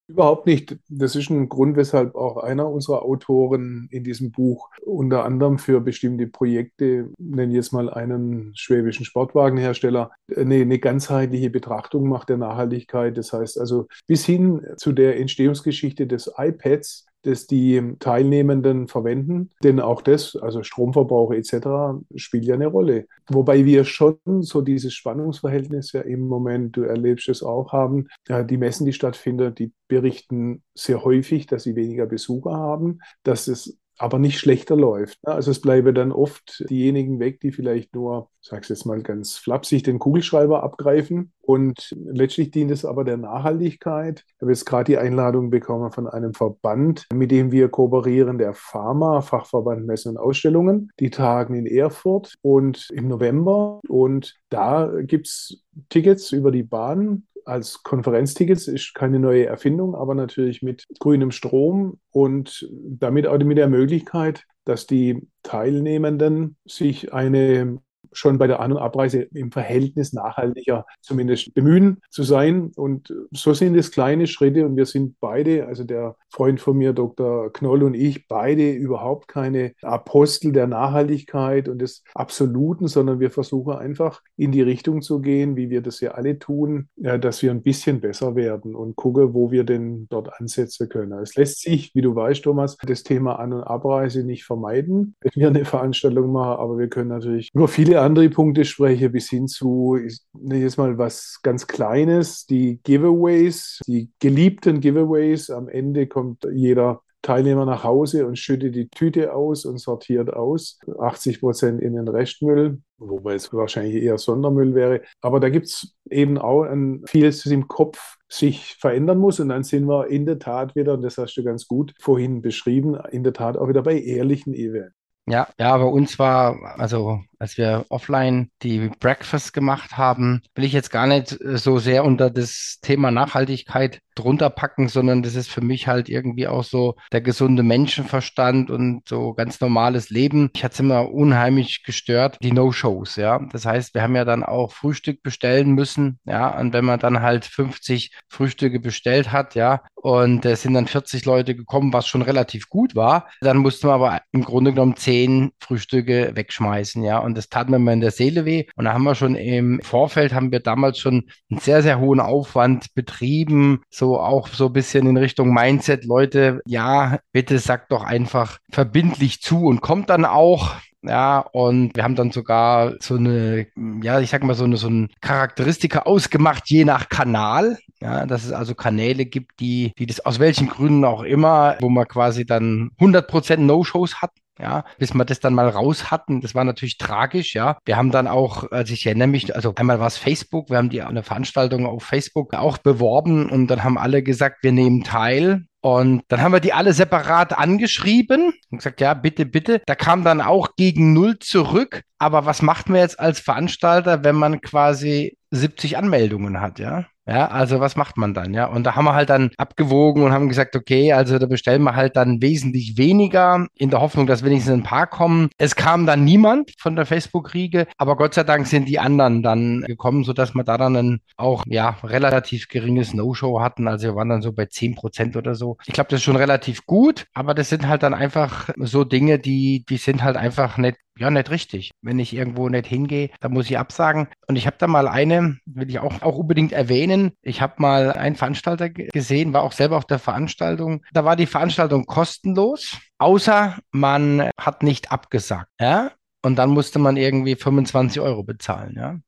Überhaupt 0.07 0.45
nicht. 0.45 0.77
Das 0.87 1.15
ist 1.15 1.31
ein 1.31 1.49
Grund, 1.49 1.77
weshalb 1.77 2.13
auch 2.13 2.37
einer 2.37 2.69
unserer 2.69 3.01
Autoren 3.01 3.87
in 3.89 4.03
diesem 4.03 4.31
Buch 4.31 4.69
unter 4.85 5.25
anderem 5.25 5.57
für 5.57 5.81
bestimmte 5.81 6.27
Projekte, 6.27 7.09
nennen 7.17 7.51
jetzt 7.51 7.73
mal 7.73 7.89
einen 7.89 8.51
schwäbischen 8.55 9.03
Sportwagenhersteller, 9.03 10.11
eine, 10.35 10.55
eine 10.55 10.77
ganzheitliche 10.77 11.49
Betrachtung 11.49 12.07
macht 12.07 12.29
der 12.29 12.37
Nachhaltigkeit. 12.37 13.17
Das 13.17 13.33
heißt 13.33 13.59
also 13.59 13.87
bis 14.05 14.23
hin 14.25 14.61
zu 14.77 14.91
der 14.91 15.19
Entstehungsgeschichte 15.19 16.05
des 16.05 16.31
iPads, 16.37 17.07
das 17.25 17.47
die 17.47 17.95
Teilnehmenden 17.99 18.87
verwenden. 18.87 19.51
Denn 19.63 19.79
auch 19.79 20.01
das, 20.01 20.35
also 20.35 20.63
Stromverbrauch 20.63 21.31
etc., 21.33 22.03
spielt 22.15 22.45
ja 22.45 22.55
eine 22.55 22.67
Rolle. 22.67 23.07
Wobei 23.27 23.65
wir 23.65 23.85
schon 23.85 24.17
so 24.41 24.61
dieses 24.61 24.93
Spannungsverhältnis 24.93 25.91
ja 25.93 26.01
im 26.01 26.27
Moment, 26.27 26.77
du 26.77 26.83
erlebst 26.83 27.29
es 27.29 27.43
auch, 27.43 27.73
haben. 27.73 28.07
Die 28.29 28.57
Messen, 28.57 28.85
die 28.85 28.93
stattfinden, 28.93 29.53
die 29.55 29.71
berichten 29.87 30.63
sehr 30.73 31.03
häufig, 31.03 31.47
dass 31.47 31.63
sie 31.63 31.75
weniger 31.75 32.05
Besucher 32.05 32.53
haben, 32.53 32.99
dass 33.23 33.47
es 33.47 33.77
aber 33.97 34.19
nicht 34.19 34.39
schlechter 34.39 34.75
läuft. 34.75 35.23
Ne? 35.25 35.33
Also 35.33 35.51
es 35.51 35.61
bleiben 35.61 35.93
dann 35.95 36.11
oft 36.11 36.65
diejenigen 36.69 37.19
weg, 37.19 37.39
die 37.39 37.51
vielleicht 37.51 37.95
nur, 37.95 38.29
sag's 38.41 38.69
jetzt 38.69 38.85
mal 38.85 39.01
ganz 39.01 39.37
flapsig, 39.37 39.83
den 39.83 39.99
Kugelschreiber 39.99 40.63
abgreifen. 40.63 41.31
Und 41.41 41.95
letztlich 41.95 42.51
dient 42.51 42.71
es 42.71 42.85
aber 42.85 43.03
der 43.03 43.17
Nachhaltigkeit. 43.17 44.23
Ich 44.27 44.41
habe 44.41 44.51
jetzt 44.51 44.65
gerade 44.65 44.85
die 44.85 44.97
Einladung 44.97 45.49
bekommen 45.49 45.91
von 45.91 46.07
einem 46.07 46.33
Verband, 46.33 47.05
mit 47.13 47.31
dem 47.31 47.51
wir 47.51 47.69
kooperieren, 47.69 48.37
der 48.37 48.53
Pharma, 48.53 49.21
Fachverband 49.21 49.85
Messen 49.85 50.11
und 50.11 50.17
Ausstellungen. 50.17 50.91
Die 50.99 51.09
tagen 51.09 51.55
in 51.55 51.65
Erfurt 51.65 52.33
und 52.41 52.89
im 52.91 53.07
November. 53.07 53.79
Und 53.87 54.35
da 54.49 54.91
gibt 55.01 55.27
es 55.27 55.63
Tickets 55.89 56.31
über 56.31 56.51
die 56.51 56.63
Bahn 56.63 57.23
als 57.45 57.83
Konferenztickets 57.83 58.67
ist 58.67 58.93
keine 58.93 59.19
neue 59.19 59.45
Erfindung, 59.45 59.95
aber 59.95 60.15
natürlich 60.15 60.61
mit 60.61 60.85
grünem 60.99 61.31
Strom 61.31 61.99
und 62.11 62.67
damit 62.71 63.27
auch 63.27 63.37
mit 63.39 63.57
der 63.57 63.69
Möglichkeit, 63.69 64.45
dass 64.65 64.87
die 64.87 65.27
Teilnehmenden 65.43 66.57
sich 66.65 67.13
eine 67.13 67.79
schon 68.15 68.37
bei 68.37 68.47
der 68.47 68.59
An- 68.59 68.71
und 68.71 68.77
Abreise 68.77 69.27
im 69.33 69.51
Verhältnis 69.51 70.13
nachhaltiger 70.13 70.85
zumindest 71.01 71.53
bemühen 71.53 72.01
zu 72.09 72.23
sein. 72.23 72.71
Und 72.75 73.13
so 73.31 73.53
sind 73.53 73.75
es 73.75 73.91
kleine 73.91 74.27
Schritte 74.27 74.65
und 74.65 74.75
wir 74.75 74.85
sind 74.85 75.19
beide, 75.19 75.67
also 75.67 75.83
der 75.83 76.15
Freund 76.29 76.59
von 76.59 76.77
mir, 76.77 76.93
Dr. 76.93 77.51
Knoll 77.53 77.83
und 77.83 77.93
ich, 77.93 78.27
beide 78.27 78.71
überhaupt 78.71 79.27
keine 79.27 79.73
Apostel 79.81 80.51
der 80.51 80.67
Nachhaltigkeit 80.67 81.69
und 81.69 81.79
des 81.79 82.03
Absoluten, 82.13 82.87
sondern 82.87 83.19
wir 83.19 83.31
versuchen 83.31 83.73
einfach 83.73 84.21
in 84.35 84.51
die 84.51 84.61
Richtung 84.61 85.01
zu 85.01 85.21
gehen, 85.21 85.55
wie 85.55 85.69
wir 85.69 85.81
das 85.81 86.01
ja 86.01 86.11
alle 86.11 86.39
tun, 86.39 86.89
dass 86.95 87.41
wir 87.41 87.51
ein 87.51 87.63
bisschen 87.63 88.01
besser 88.01 88.35
werden 88.35 88.75
und 88.75 88.95
gucken, 88.95 89.33
wo 89.33 89.51
wir 89.51 89.63
denn 89.63 90.07
dort 90.09 90.39
ansetzen 90.39 90.89
können. 90.89 91.13
Es 91.19 91.35
lässt 91.35 91.61
sich, 91.61 91.93
wie 91.95 92.01
du 92.01 92.15
weißt, 92.15 92.43
Thomas, 92.43 92.77
das 92.85 93.03
Thema 93.03 93.39
An- 93.39 93.53
und 93.53 93.63
Abreise 93.63 94.23
nicht 94.23 94.43
vermeiden, 94.43 95.15
wenn 95.21 95.31
wir 95.35 95.47
eine 95.47 95.65
Veranstaltung 95.65 96.31
machen, 96.31 96.59
aber 96.59 96.77
wir 96.77 96.89
können 96.89 97.09
natürlich 97.09 97.49
über 97.53 97.67
viele 97.67 98.01
andere 98.05 98.29
Punkte 98.29 98.65
spreche, 98.65 99.09
bis 99.09 99.29
hin 99.29 99.47
zu, 99.47 99.97
ich 99.97 100.19
nenne 100.33 100.61
jetzt 100.61 100.77
mal 100.77 100.97
was 100.97 101.39
ganz 101.43 101.67
Kleines, 101.67 102.45
die 102.45 102.79
Giveaways, 102.83 103.81
die 103.87 104.11
geliebten 104.19 104.79
Giveaways. 104.79 105.49
Am 105.49 105.67
Ende 105.67 106.07
kommt 106.07 106.47
jeder 106.53 107.01
Teilnehmer 107.25 107.65
nach 107.65 107.83
Hause 107.83 108.27
und 108.27 108.37
schüttet 108.37 108.75
die 108.75 108.87
Tüte 108.87 109.33
aus 109.33 109.65
und 109.65 109.79
sortiert 109.79 110.31
aus. 110.31 110.79
80 110.99 111.39
Prozent 111.39 111.81
in 111.81 111.95
den 111.95 112.07
Restmüll, 112.07 112.81
wobei 112.99 113.33
es 113.33 113.51
wahrscheinlich 113.51 114.03
eher 114.03 114.19
Sondermüll 114.19 114.75
wäre. 114.75 115.01
Aber 115.21 115.39
da 115.39 115.49
gibt 115.49 115.65
es 115.65 115.95
eben 116.07 116.37
auch 116.37 116.63
ein 116.63 117.01
vieles, 117.07 117.41
das 117.41 117.51
im 117.51 117.67
Kopf 117.67 118.17
sich 118.29 118.75
verändern 118.79 119.17
muss. 119.17 119.39
Und 119.39 119.49
dann 119.49 119.63
sind 119.63 119.87
wir 119.87 120.07
in 120.07 120.27
der 120.27 120.37
Tat 120.37 120.75
wieder, 120.75 120.93
und 120.93 121.01
das 121.01 121.17
hast 121.17 121.35
du 121.35 121.43
ganz 121.43 121.67
gut 121.67 121.93
vorhin 121.99 122.43
beschrieben, 122.43 122.95
in 123.09 123.23
der 123.23 123.33
Tat 123.33 123.57
auch 123.57 123.67
wieder 123.67 123.81
bei 123.81 123.99
ehrlichen 123.99 124.53
Events. 124.53 124.93
Ja, 125.27 125.47
ja, 125.59 125.75
bei 125.75 125.85
uns 125.85 126.19
war, 126.19 126.75
also 126.77 127.19
als 127.45 127.59
wir 127.59 127.85
offline 127.89 128.49
die 128.63 128.89
Breakfast 128.99 129.53
gemacht 129.53 129.97
haben, 129.97 130.41
will 130.55 130.65
ich 130.65 130.73
jetzt 130.73 130.89
gar 130.89 131.05
nicht 131.05 131.39
äh, 131.39 131.59
so 131.59 131.77
sehr 131.77 132.03
unter 132.03 132.31
das 132.31 132.79
Thema 132.81 133.11
Nachhaltigkeit 133.11 134.01
drunter 134.15 134.49
packen, 134.49 134.87
sondern 134.87 135.21
das 135.21 135.35
ist 135.35 135.51
für 135.51 135.61
mich 135.61 135.87
halt 135.87 136.09
irgendwie 136.09 136.47
auch 136.47 136.63
so 136.63 136.95
der 137.11 137.21
gesunde 137.21 137.63
Menschenverstand 137.63 138.71
und 138.71 139.07
so 139.07 139.33
ganz 139.33 139.59
normales 139.59 140.09
Leben. 140.09 140.49
Ich 140.55 140.63
hatte 140.63 140.73
es 140.73 140.79
immer 140.79 141.11
unheimlich 141.11 141.83
gestört, 141.83 142.37
die 142.41 142.53
No-Shows, 142.53 143.17
ja. 143.17 143.39
Das 143.51 143.65
heißt, 143.65 143.93
wir 143.93 144.01
haben 144.01 144.15
ja 144.15 144.25
dann 144.25 144.43
auch 144.43 144.71
Frühstück 144.71 145.21
bestellen 145.21 145.71
müssen, 145.71 146.19
ja. 146.25 146.57
Und 146.57 146.73
wenn 146.73 146.85
man 146.85 146.99
dann 146.99 147.21
halt 147.21 147.45
50 147.45 148.11
Frühstücke 148.29 148.79
bestellt 148.79 149.31
hat, 149.31 149.53
ja, 149.53 149.83
und 149.95 150.45
es 150.45 150.61
sind 150.61 150.73
dann 150.75 150.87
40 150.87 151.25
Leute 151.25 151.55
gekommen, 151.55 151.91
was 151.91 152.07
schon 152.07 152.21
relativ 152.21 152.69
gut 152.69 152.95
war, 152.95 153.29
dann 153.41 153.57
musste 153.57 153.87
man 153.87 153.95
aber 153.95 154.21
im 154.31 154.43
Grunde 154.43 154.71
genommen 154.71 154.95
10 154.95 155.51
Frühstücke 155.59 156.31
wegschmeißen, 156.35 157.03
ja. 157.03 157.19
Und 157.19 157.34
das 157.35 157.49
tat 157.49 157.69
mir 157.69 157.79
mal 157.79 157.93
in 157.93 158.01
der 158.01 158.11
Seele 158.11 158.45
weh. 158.45 158.65
Und 158.75 158.85
da 158.85 158.93
haben 158.93 159.03
wir 159.03 159.15
schon 159.15 159.35
im 159.35 159.79
Vorfeld, 159.81 160.33
haben 160.33 160.51
wir 160.51 160.59
damals 160.59 160.97
schon 160.99 161.25
einen 161.49 161.59
sehr, 161.59 161.81
sehr 161.83 161.99
hohen 161.99 162.19
Aufwand 162.19 162.93
betrieben, 162.95 163.81
so 163.89 164.19
auch 164.19 164.47
so 164.47 164.67
ein 164.67 164.73
bisschen 164.73 165.07
in 165.07 165.17
Richtung 165.17 165.53
Mindset, 165.53 166.05
Leute, 166.05 166.61
ja, 166.65 167.19
bitte 167.31 167.59
sagt 167.59 167.91
doch 167.91 168.03
einfach 168.03 168.59
verbindlich 168.71 169.41
zu 169.41 169.65
und 169.65 169.81
kommt 169.81 170.09
dann 170.09 170.25
auch. 170.25 170.75
Ja, 171.07 171.39
und 171.39 171.95
wir 171.95 172.03
haben 172.03 172.15
dann 172.15 172.31
sogar 172.31 172.93
so 172.99 173.15
eine, 173.15 173.67
ja, 174.01 174.19
ich 174.19 174.31
sag 174.31 174.43
mal, 174.43 174.55
so 174.55 174.63
eine, 174.63 174.77
so 174.77 174.87
ein 174.87 175.09
Charakteristika 175.21 175.99
ausgemacht, 175.99 176.63
je 176.67 176.83
nach 176.83 177.09
Kanal. 177.09 177.77
Ja, 178.01 178.25
dass 178.25 178.43
es 178.43 178.51
also 178.51 178.75
Kanäle 178.75 179.25
gibt, 179.25 179.59
die, 179.59 179.93
die 179.97 180.05
das 180.05 180.25
aus 180.25 180.39
welchen 180.39 180.67
Gründen 180.67 181.05
auch 181.05 181.23
immer, 181.23 181.77
wo 181.79 181.89
man 181.89 182.07
quasi 182.07 182.45
dann 182.45 182.89
100% 182.99 183.57
No-Shows 183.57 184.21
hat. 184.21 184.31
Ja, 184.59 184.83
bis 184.97 185.13
wir 185.13 185.25
das 185.25 185.39
dann 185.39 185.53
mal 185.53 185.69
raus 185.69 186.11
hatten. 186.11 186.41
Das 186.41 186.55
war 186.55 186.63
natürlich 186.63 186.97
tragisch, 186.97 187.53
ja. 187.55 187.77
Wir 187.85 187.97
haben 187.97 188.11
dann 188.11 188.27
auch, 188.27 188.71
also 188.71 188.93
ich 188.93 189.05
erinnere 189.05 189.27
mich, 189.27 189.55
also 189.55 189.73
einmal 189.75 189.99
war 189.99 190.07
es 190.07 190.17
Facebook, 190.17 190.69
wir 190.69 190.77
haben 190.77 190.89
die 190.89 191.01
eine 191.01 191.23
Veranstaltung 191.23 191.85
auf 191.85 192.03
Facebook 192.03 192.53
auch 192.53 192.77
beworben 192.77 193.49
und 193.49 193.67
dann 193.67 193.83
haben 193.83 193.97
alle 193.97 194.23
gesagt, 194.23 194.63
wir 194.63 194.71
nehmen 194.71 195.03
teil. 195.03 195.65
Und 195.81 196.23
dann 196.29 196.41
haben 196.41 196.51
wir 196.51 196.61
die 196.61 196.73
alle 196.73 196.93
separat 196.93 197.55
angeschrieben 197.55 198.53
und 198.71 198.79
gesagt, 198.79 199.01
ja, 199.01 199.13
bitte, 199.13 199.45
bitte. 199.45 199.81
Da 199.85 199.93
kam 199.93 200.23
dann 200.23 200.41
auch 200.41 200.69
gegen 200.75 201.13
null 201.13 201.37
zurück. 201.37 202.01
Aber 202.17 202.47
was 202.47 202.63
macht 202.63 202.89
man 202.89 203.01
jetzt 203.01 203.19
als 203.19 203.39
Veranstalter, 203.39 204.23
wenn 204.23 204.35
man 204.35 204.61
quasi 204.61 205.37
70 205.51 205.97
Anmeldungen 205.97 206.59
hat, 206.59 206.79
ja? 206.79 207.05
Ja, 207.27 207.47
also 207.47 207.79
was 207.79 207.95
macht 207.95 208.17
man 208.17 208.33
dann? 208.33 208.53
Ja, 208.53 208.67
und 208.67 208.83
da 208.83 208.95
haben 208.95 209.05
wir 209.05 209.15
halt 209.15 209.29
dann 209.29 209.49
abgewogen 209.57 210.23
und 210.23 210.31
haben 210.31 210.47
gesagt, 210.47 210.75
okay, 210.75 211.11
also 211.11 211.39
da 211.39 211.47
bestellen 211.47 211.81
wir 211.83 211.95
halt 211.95 212.15
dann 212.15 212.41
wesentlich 212.41 212.97
weniger 212.97 213.65
in 213.75 213.89
der 213.89 214.01
Hoffnung, 214.01 214.27
dass 214.27 214.43
wenigstens 214.43 214.73
ein 214.73 214.83
paar 214.83 215.07
kommen. 215.07 215.49
Es 215.57 215.75
kam 215.75 216.05
dann 216.05 216.23
niemand 216.23 216.71
von 216.77 216.95
der 216.95 217.07
Facebook-Riege, 217.07 217.87
aber 217.97 218.15
Gott 218.15 218.35
sei 218.35 218.43
Dank 218.43 218.67
sind 218.67 218.87
die 218.87 218.99
anderen 218.99 219.41
dann 219.41 219.81
gekommen, 219.87 220.23
sodass 220.23 220.53
wir 220.53 220.63
da 220.63 220.77
dann 220.77 221.19
auch 221.35 221.63
ja 221.67 221.97
relativ 222.03 222.67
geringes 222.67 223.13
No-Show 223.13 223.59
hatten. 223.59 223.87
Also 223.87 224.07
wir 224.07 224.15
waren 224.15 224.29
dann 224.29 224.41
so 224.43 224.51
bei 224.51 224.67
10 224.67 224.93
Prozent 224.95 225.35
oder 225.35 225.55
so. 225.55 225.77
Ich 225.87 225.93
glaube, 225.93 226.09
das 226.09 226.19
ist 226.19 226.23
schon 226.23 226.35
relativ 226.35 226.85
gut, 226.85 227.25
aber 227.33 227.55
das 227.55 227.69
sind 227.69 227.87
halt 227.87 228.03
dann 228.03 228.13
einfach 228.13 228.69
so 228.77 229.03
Dinge, 229.03 229.39
die, 229.39 229.83
die 229.89 229.97
sind 229.97 230.23
halt 230.23 230.37
einfach 230.37 230.77
nicht 230.77 230.97
ja, 231.17 231.31
nicht 231.31 231.49
richtig. 231.49 231.91
Wenn 232.01 232.19
ich 232.19 232.35
irgendwo 232.35 232.67
nicht 232.67 232.87
hingehe, 232.87 233.29
dann 233.39 233.53
muss 233.53 233.69
ich 233.69 233.77
absagen. 233.77 234.27
Und 234.47 234.57
ich 234.57 234.67
habe 234.67 234.75
da 234.77 234.87
mal 234.87 235.07
eine, 235.07 235.57
will 235.65 235.89
ich 235.89 235.99
auch, 235.99 236.21
auch 236.21 236.37
unbedingt 236.37 236.73
erwähnen. 236.73 237.14
Ich 237.41 237.61
habe 237.61 237.75
mal 237.77 238.11
einen 238.11 238.35
Veranstalter 238.35 238.89
gesehen, 238.89 239.53
war 239.53 239.63
auch 239.63 239.71
selber 239.71 239.97
auf 239.97 240.05
der 240.05 240.19
Veranstaltung. 240.19 241.03
Da 241.13 241.25
war 241.25 241.35
die 241.35 241.45
Veranstaltung 241.45 242.05
kostenlos, 242.05 242.97
außer 243.17 243.77
man 243.91 244.49
hat 244.59 244.83
nicht 244.83 245.11
abgesagt. 245.11 245.69
Ja? 245.79 246.11
Und 246.41 246.57
dann 246.57 246.69
musste 246.69 246.99
man 246.99 247.17
irgendwie 247.17 247.55
25 247.55 248.21
Euro 248.21 248.43
bezahlen. 248.43 248.95
Ja? 248.95 249.19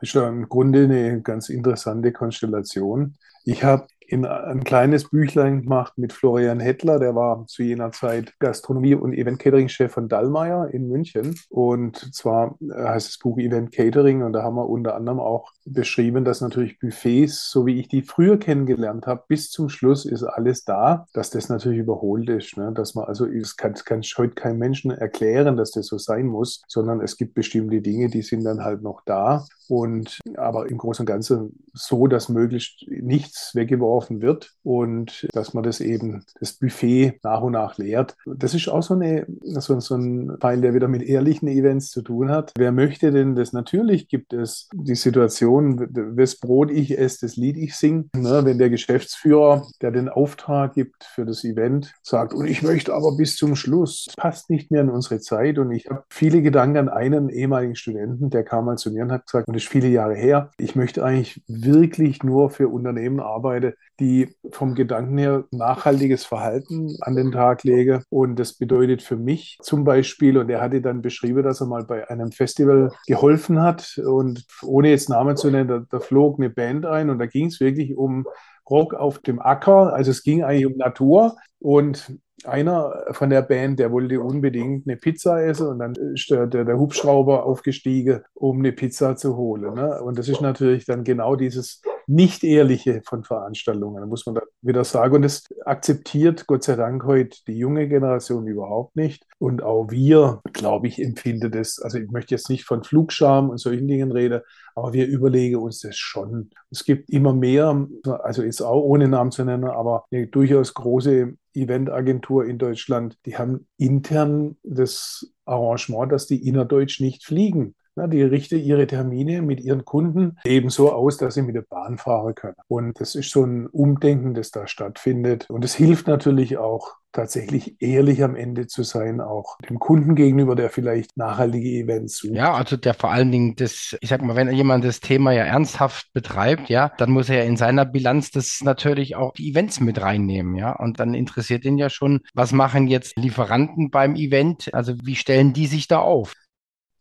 Das 0.00 0.10
ist 0.10 0.14
ja 0.14 0.28
im 0.28 0.48
Grunde 0.48 0.84
eine 0.84 1.22
ganz 1.22 1.48
interessante 1.48 2.12
Konstellation. 2.12 3.16
Ich 3.44 3.64
habe 3.64 3.86
in 4.08 4.24
ein 4.24 4.64
kleines 4.64 5.10
Büchlein 5.10 5.62
gemacht 5.62 5.98
mit 5.98 6.14
Florian 6.14 6.60
Hettler, 6.60 6.98
der 6.98 7.14
war 7.14 7.46
zu 7.46 7.62
jener 7.62 7.92
Zeit 7.92 8.32
Gastronomie- 8.38 8.94
und 8.94 9.12
Event-Catering-Chef 9.12 9.92
von 9.92 10.08
Dallmayr 10.08 10.70
in 10.72 10.88
München. 10.88 11.38
Und 11.50 12.14
zwar 12.14 12.56
äh, 12.62 12.72
heißt 12.72 13.08
das 13.08 13.18
Buch 13.18 13.36
Event 13.36 13.70
Catering 13.70 14.22
und 14.22 14.32
da 14.32 14.42
haben 14.42 14.56
wir 14.56 14.66
unter 14.66 14.94
anderem 14.94 15.20
auch 15.20 15.52
beschrieben, 15.66 16.24
dass 16.24 16.40
natürlich 16.40 16.78
Buffets, 16.78 17.50
so 17.50 17.66
wie 17.66 17.78
ich 17.78 17.88
die 17.88 18.00
früher 18.00 18.38
kennengelernt 18.38 19.06
habe, 19.06 19.24
bis 19.28 19.50
zum 19.50 19.68
Schluss 19.68 20.06
ist 20.06 20.22
alles 20.22 20.64
da, 20.64 21.06
dass 21.12 21.28
das 21.28 21.50
natürlich 21.50 21.80
überholt 21.80 22.30
ist. 22.30 22.56
Ne? 22.56 22.72
Dass 22.72 22.94
man 22.94 23.04
also, 23.04 23.26
es 23.26 23.58
kann, 23.58 23.74
kann 23.74 24.00
heute 24.16 24.34
kein 24.34 24.56
Menschen 24.56 24.90
erklären, 24.90 25.58
dass 25.58 25.72
das 25.72 25.86
so 25.86 25.98
sein 25.98 26.26
muss, 26.28 26.62
sondern 26.66 27.02
es 27.02 27.18
gibt 27.18 27.34
bestimmte 27.34 27.82
Dinge, 27.82 28.08
die 28.08 28.22
sind 28.22 28.44
dann 28.44 28.64
halt 28.64 28.80
noch 28.80 29.02
da. 29.04 29.44
Und 29.68 30.18
aber 30.36 30.70
im 30.70 30.78
Großen 30.78 31.02
und 31.02 31.06
Ganzen 31.06 31.62
so, 31.74 32.06
dass 32.06 32.30
möglichst 32.30 32.86
nichts 32.88 33.54
weggeworfen 33.54 33.97
geworfen 33.98 34.20
wird 34.20 34.52
und 34.62 35.26
dass 35.32 35.54
man 35.54 35.64
das 35.64 35.80
eben, 35.80 36.24
das 36.40 36.54
Buffet 36.54 37.18
nach 37.22 37.40
und 37.40 37.52
nach 37.52 37.78
leert. 37.78 38.16
Das 38.26 38.54
ist 38.54 38.68
auch 38.68 38.82
so, 38.82 38.94
eine, 38.94 39.26
so, 39.42 39.78
so 39.80 39.96
ein 39.96 40.36
Teil, 40.40 40.60
der 40.60 40.74
wieder 40.74 40.88
mit 40.88 41.02
ehrlichen 41.02 41.48
Events 41.48 41.90
zu 41.90 42.02
tun 42.02 42.30
hat. 42.30 42.52
Wer 42.56 42.72
möchte 42.72 43.10
denn 43.10 43.34
das? 43.34 43.52
Natürlich 43.52 44.08
gibt 44.08 44.32
es 44.32 44.68
die 44.72 44.94
Situation, 44.94 45.88
wes 46.16 46.38
Brot 46.38 46.70
ich 46.70 46.98
esse, 46.98 47.26
das 47.26 47.36
Lied 47.36 47.56
ich 47.56 47.76
singe. 47.76 48.04
Ne, 48.14 48.42
wenn 48.44 48.58
der 48.58 48.70
Geschäftsführer, 48.70 49.66
der 49.82 49.90
den 49.90 50.08
Auftrag 50.08 50.74
gibt 50.74 51.04
für 51.04 51.24
das 51.24 51.44
Event, 51.44 51.92
sagt, 52.02 52.34
und 52.34 52.46
ich 52.46 52.62
möchte 52.62 52.94
aber 52.94 53.16
bis 53.16 53.36
zum 53.36 53.56
Schluss, 53.56 54.06
passt 54.16 54.50
nicht 54.50 54.70
mehr 54.70 54.82
in 54.82 54.90
unsere 54.90 55.20
Zeit. 55.20 55.58
Und 55.58 55.72
ich 55.72 55.88
habe 55.88 56.04
viele 56.10 56.42
Gedanken 56.42 56.78
an 56.78 56.88
einen 56.88 57.28
ehemaligen 57.28 57.76
Studenten, 57.76 58.30
der 58.30 58.44
kam 58.44 58.66
mal 58.66 58.76
zu 58.76 58.90
mir 58.92 59.02
und 59.02 59.12
hat 59.12 59.26
gesagt, 59.26 59.48
und 59.48 59.54
das 59.54 59.64
ist 59.64 59.70
viele 59.70 59.88
Jahre 59.88 60.14
her, 60.14 60.50
ich 60.58 60.76
möchte 60.76 61.04
eigentlich 61.04 61.42
wirklich 61.46 62.22
nur 62.22 62.50
für 62.50 62.68
Unternehmen 62.68 63.20
arbeiten, 63.20 63.72
die 64.00 64.34
vom 64.52 64.74
Gedanken 64.74 65.18
her 65.18 65.44
nachhaltiges 65.50 66.24
Verhalten 66.24 66.96
an 67.00 67.16
den 67.16 67.32
Tag 67.32 67.64
lege. 67.64 68.02
Und 68.10 68.38
das 68.38 68.54
bedeutet 68.54 69.02
für 69.02 69.16
mich 69.16 69.58
zum 69.62 69.84
Beispiel, 69.84 70.38
und 70.38 70.50
er 70.50 70.60
hatte 70.60 70.80
dann 70.80 71.02
beschrieben, 71.02 71.42
dass 71.42 71.60
er 71.60 71.66
mal 71.66 71.84
bei 71.84 72.08
einem 72.08 72.32
Festival 72.32 72.92
geholfen 73.06 73.60
hat 73.60 73.98
und 73.98 74.44
ohne 74.62 74.90
jetzt 74.90 75.08
Namen 75.08 75.36
zu 75.36 75.50
nennen, 75.50 75.68
da, 75.68 75.84
da 75.90 76.00
flog 76.00 76.38
eine 76.38 76.50
Band 76.50 76.86
ein 76.86 77.10
und 77.10 77.18
da 77.18 77.26
ging 77.26 77.46
es 77.46 77.60
wirklich 77.60 77.96
um 77.96 78.26
Rock 78.68 78.94
auf 78.94 79.18
dem 79.20 79.40
Acker. 79.40 79.92
Also 79.92 80.10
es 80.10 80.22
ging 80.22 80.44
eigentlich 80.44 80.66
um 80.66 80.76
Natur 80.76 81.36
und 81.58 82.18
einer 82.44 83.04
von 83.10 83.30
der 83.30 83.42
Band, 83.42 83.80
der 83.80 83.90
wollte 83.90 84.20
unbedingt 84.20 84.86
eine 84.86 84.96
Pizza 84.96 85.42
essen 85.44 85.66
und 85.66 85.80
dann 85.80 85.94
ist 86.14 86.30
der, 86.30 86.46
der, 86.46 86.78
Hubschrauber 86.78 87.44
aufgestiegen, 87.44 88.22
um 88.34 88.58
eine 88.58 88.72
Pizza 88.72 89.16
zu 89.16 89.36
holen. 89.36 89.74
Ne? 89.74 90.00
Und 90.00 90.18
das 90.18 90.28
ist 90.28 90.40
natürlich 90.40 90.84
dann 90.84 91.02
genau 91.02 91.34
dieses 91.34 91.82
nicht-ehrliche 92.08 93.02
von 93.04 93.22
Veranstaltungen, 93.22 94.08
muss 94.08 94.24
man 94.24 94.36
da 94.36 94.42
wieder 94.62 94.82
sagen. 94.84 95.16
Und 95.16 95.22
das 95.22 95.44
akzeptiert 95.64 96.46
Gott 96.46 96.64
sei 96.64 96.74
Dank 96.74 97.04
heute 97.04 97.38
die 97.46 97.58
junge 97.58 97.86
Generation 97.86 98.46
überhaupt 98.46 98.96
nicht. 98.96 99.24
Und 99.38 99.62
auch 99.62 99.90
wir, 99.90 100.40
glaube 100.52 100.88
ich, 100.88 100.98
empfinden 101.00 101.52
das, 101.52 101.78
also 101.80 101.98
ich 101.98 102.10
möchte 102.10 102.34
jetzt 102.34 102.48
nicht 102.48 102.64
von 102.64 102.82
Flugscham 102.82 103.50
und 103.50 103.58
solchen 103.58 103.86
Dingen 103.86 104.10
reden, 104.10 104.40
aber 104.74 104.92
wir 104.94 105.06
überlegen 105.06 105.56
uns 105.56 105.80
das 105.80 105.96
schon. 105.96 106.50
Es 106.70 106.84
gibt 106.84 107.10
immer 107.10 107.34
mehr, 107.34 107.86
also 108.22 108.42
jetzt 108.42 108.62
auch 108.62 108.82
ohne 108.82 109.06
Namen 109.06 109.30
zu 109.30 109.44
nennen, 109.44 109.64
aber 109.64 110.04
eine 110.10 110.26
durchaus 110.28 110.72
große 110.72 111.34
Eventagentur 111.54 112.46
in 112.46 112.58
Deutschland, 112.58 113.18
die 113.26 113.36
haben 113.36 113.66
intern 113.76 114.56
das 114.62 115.30
Arrangement, 115.44 116.10
dass 116.10 116.26
die 116.26 116.46
innerdeutsch 116.46 117.00
nicht 117.00 117.24
fliegen. 117.24 117.74
Die 118.06 118.22
richten 118.22 118.58
ihre 118.58 118.86
Termine 118.86 119.42
mit 119.42 119.60
ihren 119.60 119.84
Kunden 119.84 120.38
eben 120.44 120.70
so 120.70 120.92
aus, 120.92 121.16
dass 121.16 121.34
sie 121.34 121.42
mit 121.42 121.56
der 121.56 121.64
Bahn 121.68 121.98
fahren 121.98 122.34
können. 122.34 122.56
Und 122.68 123.00
das 123.00 123.14
ist 123.14 123.30
so 123.30 123.44
ein 123.44 123.66
Umdenken, 123.66 124.34
das 124.34 124.50
da 124.50 124.66
stattfindet. 124.66 125.50
Und 125.50 125.64
es 125.64 125.74
hilft 125.74 126.06
natürlich 126.06 126.58
auch, 126.58 126.98
tatsächlich 127.12 127.80
ehrlich 127.80 128.22
am 128.22 128.36
Ende 128.36 128.66
zu 128.66 128.82
sein, 128.82 129.20
auch 129.20 129.58
dem 129.68 129.78
Kunden 129.78 130.14
gegenüber, 130.14 130.54
der 130.54 130.70
vielleicht 130.70 131.16
nachhaltige 131.16 131.68
Events 131.68 132.18
sucht. 132.18 132.34
Ja, 132.34 132.54
also 132.54 132.76
der 132.76 132.94
vor 132.94 133.10
allen 133.10 133.32
Dingen 133.32 133.56
das, 133.56 133.96
ich 134.00 134.08
sag 134.08 134.22
mal, 134.22 134.36
wenn 134.36 134.52
jemand 134.52 134.84
das 134.84 135.00
Thema 135.00 135.32
ja 135.32 135.44
ernsthaft 135.44 136.12
betreibt, 136.12 136.68
ja, 136.68 136.92
dann 136.98 137.10
muss 137.10 137.28
er 137.28 137.38
ja 137.38 137.44
in 137.44 137.56
seiner 137.56 137.84
Bilanz 137.84 138.30
das 138.30 138.60
natürlich 138.62 139.16
auch 139.16 139.32
die 139.32 139.50
Events 139.50 139.80
mit 139.80 140.00
reinnehmen, 140.00 140.54
ja. 140.54 140.72
Und 140.72 141.00
dann 141.00 141.14
interessiert 141.14 141.64
ihn 141.64 141.78
ja 141.78 141.90
schon, 141.90 142.20
was 142.34 142.52
machen 142.52 142.86
jetzt 142.86 143.16
Lieferanten 143.16 143.90
beim 143.90 144.14
Event? 144.14 144.72
Also 144.72 144.94
wie 145.02 145.16
stellen 145.16 145.52
die 145.52 145.66
sich 145.66 145.88
da 145.88 145.98
auf? 146.00 146.34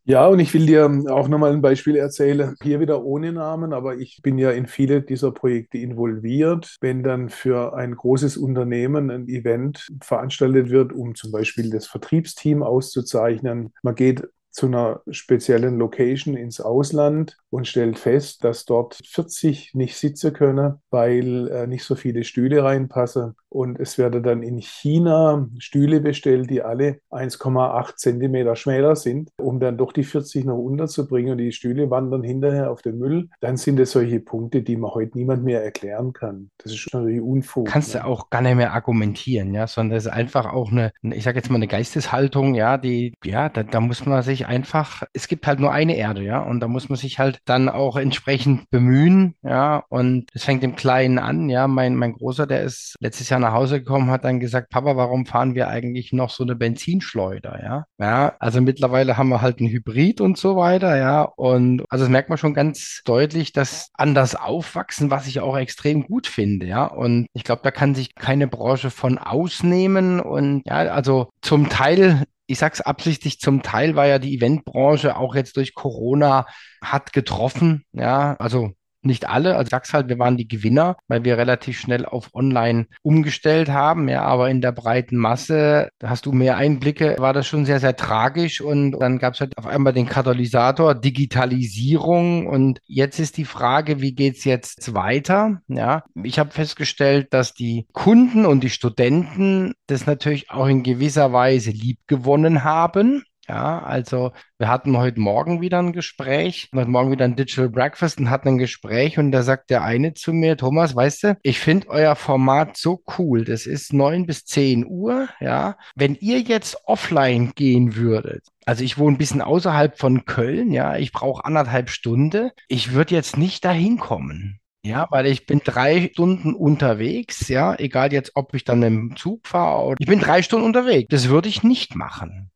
Ja, 0.10 0.26
und 0.28 0.40
ich 0.40 0.54
will 0.54 0.66
dir 0.66 0.86
auch 1.10 1.28
nochmal 1.28 1.52
ein 1.52 1.62
Beispiel 1.62 1.98
erzählen, 1.98 2.56
hier 2.64 2.80
wieder 2.80 3.04
ohne 3.04 3.34
Namen, 3.34 3.74
aber 3.74 3.98
ich 3.98 4.22
bin 4.24 4.38
ja 4.38 4.52
in 4.52 4.66
viele 4.66 5.02
dieser 5.02 5.32
Projekte 5.34 5.80
involviert. 5.80 6.78
Wenn 6.80 7.04
dann 7.04 7.28
für 7.28 7.76
ein 7.76 7.94
großes 7.94 8.38
Unternehmen 8.38 9.12
ein 9.12 9.28
Event 9.28 9.86
veranstaltet 10.02 10.70
wird, 10.70 10.94
um 10.94 11.14
zum 11.14 11.34
Beispiel 11.34 11.70
das 11.70 11.88
Vertriebsteam 11.88 12.64
auszuzeichnen, 12.64 13.74
man 13.84 13.96
geht 13.96 14.24
zu 14.50 14.68
einer 14.68 15.02
speziellen 15.12 15.78
Location 15.78 16.38
ins 16.38 16.62
Ausland 16.62 17.38
und 17.50 17.68
stellt 17.68 18.00
fest, 18.00 18.46
dass 18.46 18.64
dort 18.64 18.98
40 19.06 19.74
nicht 19.76 19.98
sitzen 19.98 20.32
können, 20.32 20.76
weil 20.90 21.50
äh, 21.50 21.68
nicht 21.68 21.84
so 21.84 21.96
viele 21.96 22.24
Stühle 22.24 22.64
reinpassen. 22.64 23.36
Und 23.50 23.80
es 23.80 23.98
werden 23.98 24.24
dann 24.24 24.44
in 24.44 24.60
China 24.60 25.48
Stühle 25.58 26.02
bestellt, 26.02 26.50
die 26.50 26.62
alle 26.62 27.00
1,8 27.12 27.96
Zentimeter 27.96 28.56
schmäler 28.56 28.96
sind, 28.96 29.30
um 29.38 29.60
dann 29.60 29.78
doch 29.78 29.94
die 29.94 30.04
40 30.04 30.46
noch 30.46 30.58
unterzubringen. 30.58 31.32
Und 31.34 31.38
die 31.40 31.52
Stühle 31.52 31.90
wandern 31.90 32.24
hinterher 32.24 32.72
auf 32.72 32.82
den 32.82 32.98
Müll. 32.98 33.30
Dann 33.40 33.58
sind 33.58 33.80
es 33.80 33.92
solche 33.92 34.20
Punkte, 34.20 34.62
die 34.62 34.76
man 34.76 34.92
heute 34.92 35.18
niemand 35.18 35.44
mehr 35.44 35.64
erklären 35.64 36.14
kann. 36.14 36.50
Das 36.58 36.74
ist 36.74 36.94
natürlich 36.94 37.22
Unfug. 37.22 37.68
Kannst 37.68 37.94
ne? 37.94 38.02
du 38.02 38.08
auch 38.08 38.30
gar 38.30 38.42
nicht 38.42 38.56
mehr 38.56 38.74
argumentieren, 38.74 39.54
ja, 39.54 39.68
sondern 39.68 39.96
das 39.96 40.06
ist 40.06 40.12
einfach 40.12 40.46
auch 40.46 40.72
eine, 40.72 40.92
ich 41.02 41.24
sage 41.24 41.38
jetzt 41.38 41.50
mal 41.50 41.56
eine 41.56 41.68
Geisteshaltung, 41.68 42.56
ja, 42.56 42.78
die, 42.78 43.14
ja, 43.24 43.50
da, 43.50 43.64
da 43.64 43.80
muss 43.80 44.06
man 44.06 44.22
sich 44.24 44.48
einfach, 44.48 45.04
es 45.14 45.28
gibt 45.28 45.48
halt 45.48 45.60
nur 45.60 45.72
eine 45.72 45.96
Erde, 45.96 46.24
ja, 46.24 46.42
und 46.42 46.60
da 46.60 46.68
muss 46.68 46.90
man 46.90 46.98
sich 46.98 47.20
halt 47.20 47.40
dann 47.46 47.70
auch 47.70 47.98
entsprechend 47.98 48.70
bemühen, 48.70 49.36
ja, 49.44 49.84
und 49.90 50.30
es 50.34 50.44
fängt 50.44 50.64
im 50.64 50.76
Kleinen 50.76 51.20
an, 51.20 51.50
ja, 51.50 51.68
mein, 51.68 51.96
mein 51.96 52.14
Großer, 52.14 52.48
der 52.48 52.64
ist 52.64 52.96
letztes 53.00 53.30
Jahr 53.30 53.37
nach 53.40 53.54
Hause 53.54 53.80
gekommen, 53.80 54.10
hat 54.12 54.24
dann 54.24 54.40
gesagt, 54.40 54.70
Papa, 54.70 54.96
warum 54.98 55.26
fahren 55.26 55.56
wir 55.56 55.68
eigentlich 55.68 56.14
noch 56.14 56.30
so 56.30 56.44
eine 56.44 56.56
Benzinschleuder, 56.56 57.60
ja, 57.64 57.86
ja, 58.00 58.36
also 58.40 58.62
mittlerweile 58.62 59.18
haben 59.18 59.30
wir 59.30 59.42
halt 59.42 59.60
ein 59.60 59.68
Hybrid 59.68 60.22
und 60.22 60.38
so 60.38 60.56
weiter, 60.56 60.98
ja, 60.98 61.22
und 61.24 61.84
also 61.90 62.06
das 62.06 62.12
merkt 62.12 62.30
man 62.30 62.38
schon 62.38 62.54
ganz 62.54 63.02
deutlich, 63.06 63.52
dass 63.54 63.90
anders 63.94 64.36
aufwachsen, 64.36 65.12
was 65.12 65.28
ich 65.28 65.40
auch 65.40 65.58
extrem 65.58 66.04
gut 66.04 66.28
finde, 66.28 66.66
ja, 66.66 66.86
und 66.86 67.28
ich 67.34 67.44
glaube, 67.44 67.62
da 67.64 67.72
kann 67.72 67.96
sich 67.96 68.16
keine 68.16 68.48
Branche 68.48 68.92
von 68.92 69.18
ausnehmen 69.18 70.20
und 70.20 70.62
ja, 70.66 70.78
also 70.78 71.30
zum 71.42 71.70
Teil 71.70 72.24
ich 72.48 72.60
sag's 72.60 72.82
absichtlich, 72.82 73.40
zum 73.40 73.62
Teil 73.62 73.96
war 73.96 74.08
ja 74.08 74.20
die 74.20 74.34
Eventbranche 74.34 75.18
auch 75.18 75.36
jetzt 75.36 75.58
durch 75.58 75.76
Corona 75.76 76.46
hat 76.82 77.12
getroffen, 77.14 77.84
ja, 77.92 78.36
also 78.40 78.72
nicht 79.08 79.28
alle. 79.28 79.56
Also 79.56 79.70
sag's 79.72 79.94
halt, 79.94 80.10
wir 80.10 80.20
waren 80.20 80.38
die 80.38 80.48
Gewinner, 80.48 80.98
weil 81.08 81.24
wir 81.24 81.38
relativ 81.38 81.80
schnell 81.80 82.06
auf 82.06 82.34
Online 82.34 82.88
umgestellt 83.02 83.70
haben. 83.70 84.08
Ja, 84.08 84.24
aber 84.24 84.50
in 84.50 84.62
der 84.62 84.72
breiten 84.72 85.18
Masse, 85.18 85.90
da 86.00 86.10
hast 86.10 86.26
du 86.26 86.32
mehr 86.32 86.58
Einblicke, 86.58 87.16
war 87.18 87.34
das 87.34 87.48
schon 87.48 87.66
sehr, 87.66 87.80
sehr 87.80 87.96
tragisch. 87.96 88.62
Und 88.62 88.92
dann 88.92 89.18
gab 89.18 89.34
es 89.34 89.40
halt 89.40 89.58
auf 89.58 89.66
einmal 89.66 89.94
den 89.94 90.08
Katalysator, 90.08 90.94
Digitalisierung. 90.96 92.48
Und 92.48 92.80
jetzt 92.86 93.20
ist 93.20 93.38
die 93.38 93.46
Frage, 93.46 94.02
wie 94.02 94.14
geht's 94.14 94.44
jetzt 94.44 94.94
weiter? 94.94 95.62
Ja, 95.68 96.04
ich 96.24 96.40
habe 96.40 96.52
festgestellt, 96.52 97.28
dass 97.32 97.54
die 97.54 97.88
Kunden 97.94 98.46
und 98.46 98.64
die 98.64 98.70
Studenten 98.70 99.74
das 99.88 100.06
natürlich 100.06 100.52
auch 100.52 100.68
in 100.68 100.84
gewisser 100.84 101.34
Weise 101.34 101.72
liebgewonnen 101.72 102.64
haben. 102.64 103.24
Ja, 103.50 103.80
also 103.82 104.34
wir 104.58 104.68
hatten 104.68 104.98
heute 104.98 105.22
Morgen 105.22 105.62
wieder 105.62 105.80
ein 105.80 105.94
Gespräch, 105.94 106.70
heute 106.76 106.90
Morgen 106.90 107.12
wieder 107.12 107.24
ein 107.24 107.38
Digital 107.38 107.70
Breakfast 107.70 108.20
und 108.20 108.30
hatten 108.30 108.50
ein 108.50 108.58
Gespräch 108.58 109.18
und 109.18 109.32
da 109.32 109.42
sagt 109.42 109.70
der 109.70 109.84
eine 109.84 110.14
zu 110.14 110.34
mir, 110.34 110.58
Thomas, 110.58 110.96
weißt 110.98 111.24
du, 111.24 111.38
ich 111.44 111.60
finde 111.60 111.88
euer 111.88 112.18
Format 112.18 112.76
so 112.76 113.02
cool. 113.18 113.46
Das 113.46 113.66
ist 113.66 113.94
neun 113.94 114.26
bis 114.26 114.44
zehn 114.44 114.86
Uhr, 114.86 115.30
ja. 115.40 115.78
Wenn 115.96 116.16
ihr 116.16 116.42
jetzt 116.42 116.78
offline 116.88 117.54
gehen 117.56 117.96
würdet, 117.96 118.44
also 118.66 118.84
ich 118.84 118.98
wohne 118.98 119.16
ein 119.16 119.18
bisschen 119.18 119.42
außerhalb 119.42 119.98
von 119.98 120.26
Köln, 120.26 120.72
ja, 120.72 120.98
ich 120.98 121.14
brauche 121.14 121.46
anderthalb 121.46 121.90
Stunden. 121.90 122.52
Ich 122.68 122.92
würde 122.92 123.16
jetzt 123.16 123.38
nicht 123.38 123.64
dahin 123.64 123.98
kommen. 123.98 124.60
Ja, 124.84 125.08
weil 125.10 125.26
ich 125.26 125.46
bin 125.46 125.62
drei 125.64 126.10
Stunden 126.12 126.54
unterwegs, 126.54 127.48
ja, 127.48 127.76
egal 127.76 128.12
jetzt, 128.12 128.34
ob 128.36 128.54
ich 128.54 128.66
dann 128.66 128.84
im 128.84 129.16
Zug 129.16 129.48
fahre 129.48 129.86
oder 129.86 129.96
ich 130.00 130.08
bin 130.08 130.20
drei 130.20 130.42
Stunden 130.42 130.66
unterwegs. 130.66 131.08
Das 131.10 131.30
würde 131.30 131.48
ich 131.48 131.64
nicht 131.64 131.96
machen. 131.96 132.52